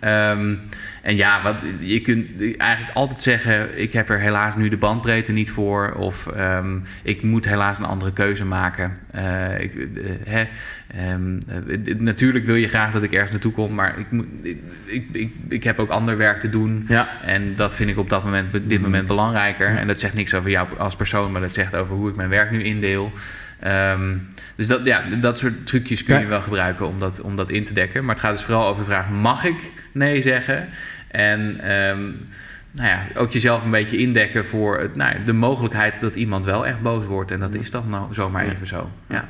[0.00, 0.54] Ehm,
[1.02, 5.32] en ja, wat, je kunt eigenlijk altijd zeggen: ik heb er helaas nu de bandbreedte
[5.32, 5.92] niet voor.
[5.92, 8.96] Of ehm, ik moet helaas een andere keuze maken.
[9.10, 10.44] Eh, ik, eh, hè,
[10.86, 15.04] ehm, eh, natuurlijk wil je graag dat ik ergens naartoe kom, maar ik, moet, ik,
[15.12, 16.84] ik, ik, heb ook ander werk te doen.
[16.88, 17.08] Ja.
[17.24, 19.76] En dat vind ik op dat moment, dit moment belangrijker.
[19.76, 22.28] En dat zegt niks over jou als persoon, maar dat zegt over hoe ik mijn
[22.28, 23.12] werk nu indeel.
[23.60, 24.16] Ehm,
[24.56, 27.64] dus dat, ja, dat soort trucjes kun je wel gebruiken om dat, om dat in
[27.64, 28.04] te dekken.
[28.04, 30.68] Maar het gaat dus vooral over de vraag: mag ik nee zeggen?
[31.08, 32.00] En ehm,
[32.72, 36.66] nou ja, ook jezelf een beetje indekken voor het, nou, de mogelijkheid dat iemand wel
[36.66, 37.30] echt boos wordt.
[37.30, 38.90] En dat is dan nou zomaar even zo.
[39.08, 39.28] Ja.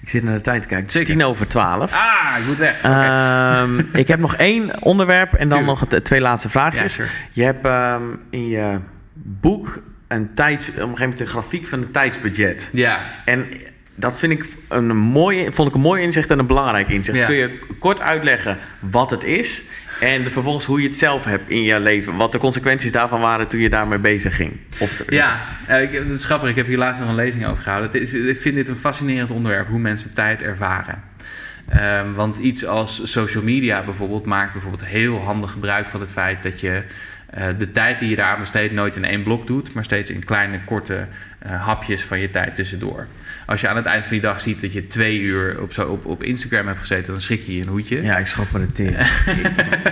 [0.00, 0.86] Ik zit naar de tijd te kijken.
[0.86, 1.14] Het is Zeker.
[1.14, 1.92] tien over twaalf.
[1.92, 2.82] Ah, ik moet weg.
[2.82, 7.00] Ehm, ik heb nog één onderwerp en dan nog het, twee laatste vraagjes.
[7.30, 8.80] Je hebt ehm, in je
[9.12, 12.68] boek een tijds, op een gegeven moment een grafiek van een tijdsbudget.
[12.72, 13.46] ja, En
[13.94, 17.18] dat vind ik een mooie, vond ik een mooi inzicht en een belangrijk inzicht.
[17.18, 17.26] Ja.
[17.26, 19.64] Kun je kort uitleggen wat het is
[20.02, 22.16] en vervolgens hoe je het zelf hebt in je leven?
[22.16, 24.52] Wat de consequenties daarvan waren toen je daarmee bezig ging?
[24.80, 26.48] Of Ja, eh, ik, is grappig.
[26.48, 28.00] Ik heb hier laatst nog een lezing over gehouden.
[28.00, 31.02] Is, ik vind dit een fascinerend onderwerp, hoe mensen tijd ervaren.
[31.68, 36.42] Ehm, want iets als social media bijvoorbeeld maakt bijvoorbeeld heel handig gebruik van het feit
[36.42, 36.82] dat je
[37.32, 40.10] eh, de tijd die je daar aan besteedt nooit in één blok doet, maar steeds
[40.10, 41.06] in kleine, korte
[41.38, 43.06] eh, hapjes van je tijd tussendoor.
[43.46, 45.88] Als je aan het eind van je dag ziet dat je twee uur op, zo,
[45.88, 48.02] op, op Instagram hebt gezeten, dan schrik je je een hoedje.
[48.02, 48.96] Ja, ik schrap me de tering.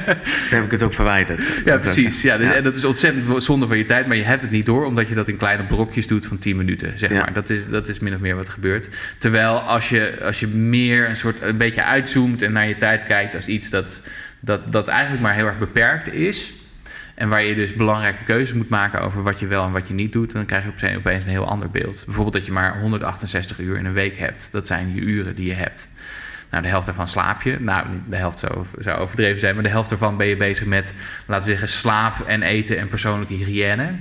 [0.05, 0.19] Daar
[0.51, 1.61] heb ik het ook verwijderd.
[1.65, 2.23] Ja, precies.
[2.23, 2.55] Ja, dus- Ja.
[2.55, 5.09] En dat is ontzettend zonde van je tijd, maar je hebt het niet door omdat
[5.09, 6.99] je dat in kleine blokjes doet van 10 minuten.
[6.99, 7.21] Zeg Ja.
[7.21, 7.33] maar.
[7.33, 8.89] dat, is, dat is min of meer wat gebeurt.
[9.19, 13.05] Terwijl als je, als je meer een soort een beetje uitzoomt en naar je tijd
[13.05, 14.03] kijkt als iets dat,
[14.41, 16.53] dat, dat eigenlijk maar heel erg beperkt is.
[17.21, 19.95] En waar je dus belangrijke keuzes moet maken over wat je wel en wat je
[19.95, 22.03] niet doet, dan krijg je opeens- een heel ander beeld.
[22.05, 24.49] Bijvoorbeeld dat je maar 168 uur in een week hebt.
[24.53, 25.89] Dat zijn je uren die je hebt.
[26.51, 27.57] Nou, de helft daarvan slaap je.
[27.61, 30.95] Nou, de helft zou, zou overdreven zijn, maar de helft daarvan ben je bezig met,
[31.27, 33.95] laten we zeggen, slaap en eten en persoonlijke hygiëne.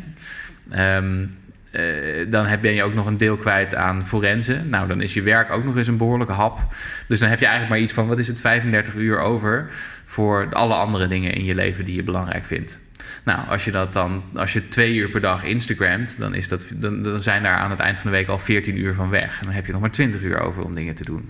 [0.70, 1.26] Ehm,
[1.72, 1.84] eh,
[2.30, 4.70] dan heb, ben je ook nog een deel kwijt aan forensen.
[4.70, 6.60] Nou, dan is je werk ook nog eens een behoorlijke hap.
[7.08, 9.72] Dus dan heb je eigenlijk maar iets van, wat is het, 35 uur over
[10.06, 12.80] voor alle andere dingen in je leven die je belangrijk vindt.
[13.24, 16.66] Nou, als je dat dan, als je twee uur per dag Instagramt, dan, is dat,
[16.76, 19.40] dan, dan zijn daar aan het eind van de week al 14 uur van weg.
[19.40, 21.30] En dan heb je nog maar 20 uur over om dingen te doen.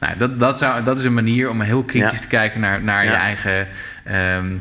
[0.00, 2.20] Nou, dat, dat, zou, dat is een manier om heel kritisch Ja.
[2.20, 3.68] te kijken naar, naar je eigen
[4.04, 4.56] ehm,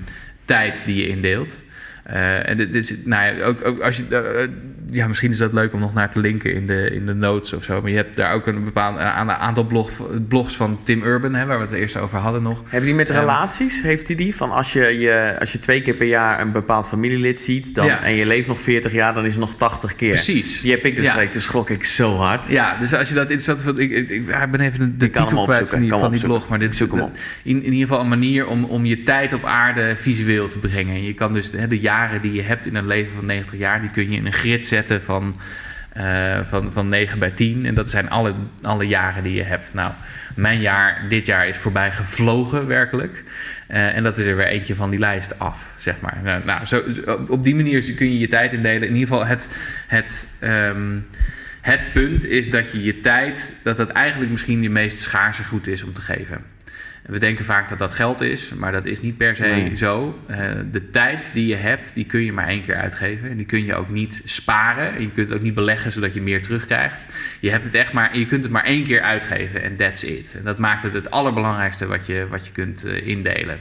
[0.45, 1.63] tijd die je indeelt.
[2.03, 4.49] Eh, en dit is, nou ja, ook, ook als je, eh,
[4.91, 7.53] ja, misschien is dat leuk om nog naar te linken in de, in de notes
[7.53, 7.81] of zo.
[7.81, 9.89] Maar je hebt daar ook een bepaald eh, aan- aantal blog,
[10.27, 12.61] blogs van Tim Urban, hè, waar we het eerst over hadden nog.
[12.63, 13.81] Hebben die met Ehm, relaties?
[13.81, 14.35] Heeft hij die?
[14.35, 17.85] Van als je, je, als je twee keer per jaar een bepaald familielid ziet dan,
[17.85, 18.03] Ja.
[18.03, 20.09] en je leeft nog 40 jaar, dan is het nog 80 keer.
[20.09, 20.61] Precies.
[20.61, 21.27] Die heb ik dus Ja.
[21.27, 22.47] toen schrok ik zo hard.
[22.47, 25.69] Ja, dus als je dat interessant ik, ik, ik, ben even de, de titel kwijt
[25.69, 26.89] van die, van blog, maar dit is in,
[27.43, 31.03] in ieder geval een manier om, om je tijd op aarde visueel te brengen.
[31.03, 33.81] Je kan dus hè, de jaren die je hebt in een leven van 90 jaar,
[33.81, 35.35] die kun je in een grid zetten van,
[35.93, 37.65] eh, van, van 9 bij 10.
[37.65, 39.73] En dat zijn alle, alle jaren die je hebt.
[39.73, 39.91] Nou,
[40.35, 43.23] mijn jaar, dit jaar is voorbij gevlogen, werkelijk.
[43.67, 46.17] Eh, en dat is er weer eentje van die lijst af, zeg maar.
[46.23, 48.87] Nou, nou zo, op- op die manier kun je je tijd indelen.
[48.87, 49.47] In ieder geval het...
[49.87, 50.97] het ehm,
[51.65, 55.67] het punt is dat je je tijd, dat dat eigenlijk misschien je meest schaarse goed
[55.67, 56.54] is om te geven.
[57.05, 59.75] We denken vaak dat dat geld is, maar dat is niet per se Nee.
[59.75, 60.19] zo.
[60.27, 63.29] Eh, de tijd die je hebt, die kun je maar één keer uitgeven.
[63.29, 65.01] En die kun je ook niet sparen.
[65.01, 67.05] Je kunt het ook niet beleggen zodat je meer terugkrijgt.
[67.39, 70.35] Je hebt het echt maar, je kunt het maar één keer uitgeven en that's it.
[70.37, 73.59] En dat maakt het het allerbelangrijkste wat je, wat je kunt eh, indelen.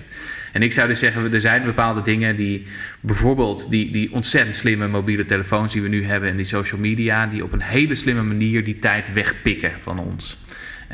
[0.53, 2.67] En ik zou dus zeggen, er zijn bepaalde dingen die
[3.01, 7.27] bijvoorbeeld die, die ontzettend slimme mobiele telefoons die we nu hebben en die social media,
[7.27, 10.39] die op een hele slimme manier die tijd wegpikken van ons.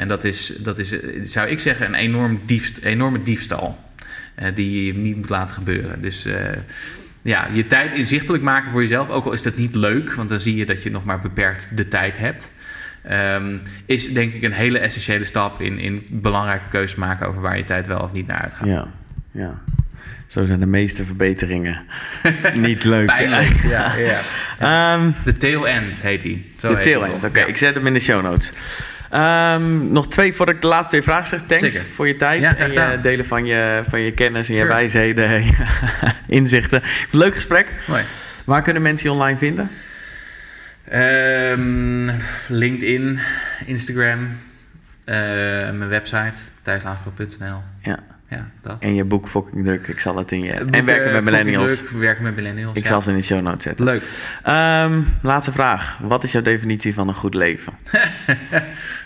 [0.01, 0.88] En dat is, dat is
[1.20, 3.78] zou ik zeggen, een enorm diefst, enorme diefstal.
[4.34, 6.03] eh, die je niet moet laten gebeuren.
[6.03, 6.34] Dus eh,
[7.22, 10.40] ja, je tijd inzichtelijk maken voor jezelf, ook al is dat niet leuk, want dan
[10.40, 12.53] zie je dat je nog maar beperkt de tijd hebt.
[13.03, 17.57] ehm, is denk ik een hele essentiële stap in, in belangrijke keuzes maken over waar
[17.57, 18.66] je tijd wel of niet naar uitgaat.
[18.66, 18.86] Ja,
[19.30, 19.61] ja.
[20.26, 21.80] Zo zijn de meeste verbeteringen
[22.55, 23.07] niet leuk.
[23.07, 23.62] Pijnlijk.
[23.62, 24.20] ja, ja.
[24.94, 26.38] Ehm, De tail end heet.
[26.57, 27.24] Zo de tail end.
[27.24, 28.53] Oké, ik zet hem in de show notes.
[29.11, 31.43] Ehm, nog twee voor ik de laatste twee vragen zeg.
[31.43, 31.91] Thanks Zeker.
[31.91, 35.45] voor je tijd Ja, en je delen van je, van je kennis en je wijsheden
[36.27, 36.83] inzichten.
[37.11, 37.75] Leuk gesprek.
[37.89, 38.03] Mooi.
[38.45, 39.71] Waar kunnen mensen je online vinden?
[40.85, 42.11] Ehm,
[42.49, 43.19] LinkedIn,
[43.67, 44.29] Instagram,
[45.05, 45.17] eh,
[45.71, 47.63] mijn website, thijslaafspel.nl.
[47.83, 47.99] Ja.
[48.31, 48.81] Ja, dat.
[48.81, 49.87] En je boek Fucking Druk.
[49.87, 50.53] Ik zal het in je...
[50.53, 51.76] En werken met millennials.
[51.76, 52.76] druk, werken met millennials.
[52.76, 52.89] Ik ja.
[52.89, 53.85] zal ze in de show notes zetten.
[53.85, 54.03] Leuk.
[54.43, 55.99] Ehm, laatste vraag.
[56.03, 57.72] Wat is jouw definitie van een goed leven?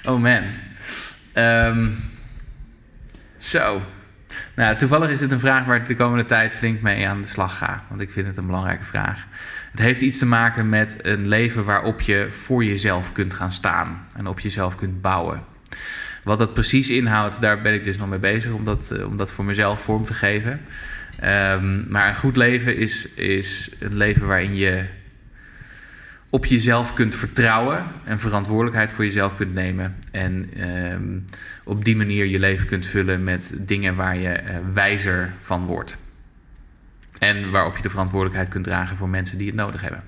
[0.07, 0.43] Oh man.
[1.33, 1.91] Ehm,
[3.37, 3.81] zo.
[4.55, 7.29] Nou, toevallig is dit een vraag waar ik de komende tijd flink mee aan de
[7.29, 7.85] slag ga.
[7.89, 9.27] Want ik vind het een belangrijke vraag.
[9.71, 14.07] Het heeft iets te maken met een leven waarop je voor jezelf kunt gaan staan.
[14.17, 15.54] En op jezelf kunt bouwen.
[16.25, 19.17] Wat dat precies inhoudt, daar ben ik dus nog mee bezig om dat, eh, om
[19.17, 20.61] dat voor mezelf vorm te geven.
[21.19, 24.85] Ehm, maar een goed leven is, is een leven waarin je
[26.31, 29.97] op jezelf kunt vertrouwen en verantwoordelijkheid voor jezelf kunt nemen.
[30.11, 31.19] En ehm,
[31.65, 35.97] op die manier je leven kunt vullen met dingen waar je eh, wijzer van wordt.
[37.19, 40.03] En waarop je de verantwoordelijkheid kunt dragen voor mensen die het nodig hebben.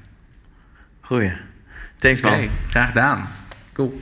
[1.01, 1.33] Goeie.
[1.97, 2.49] Thanks man.
[2.69, 3.29] Graag gedaan.
[3.73, 4.01] Cool.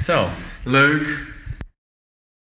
[0.00, 0.28] Zo.
[0.64, 1.34] Leuk.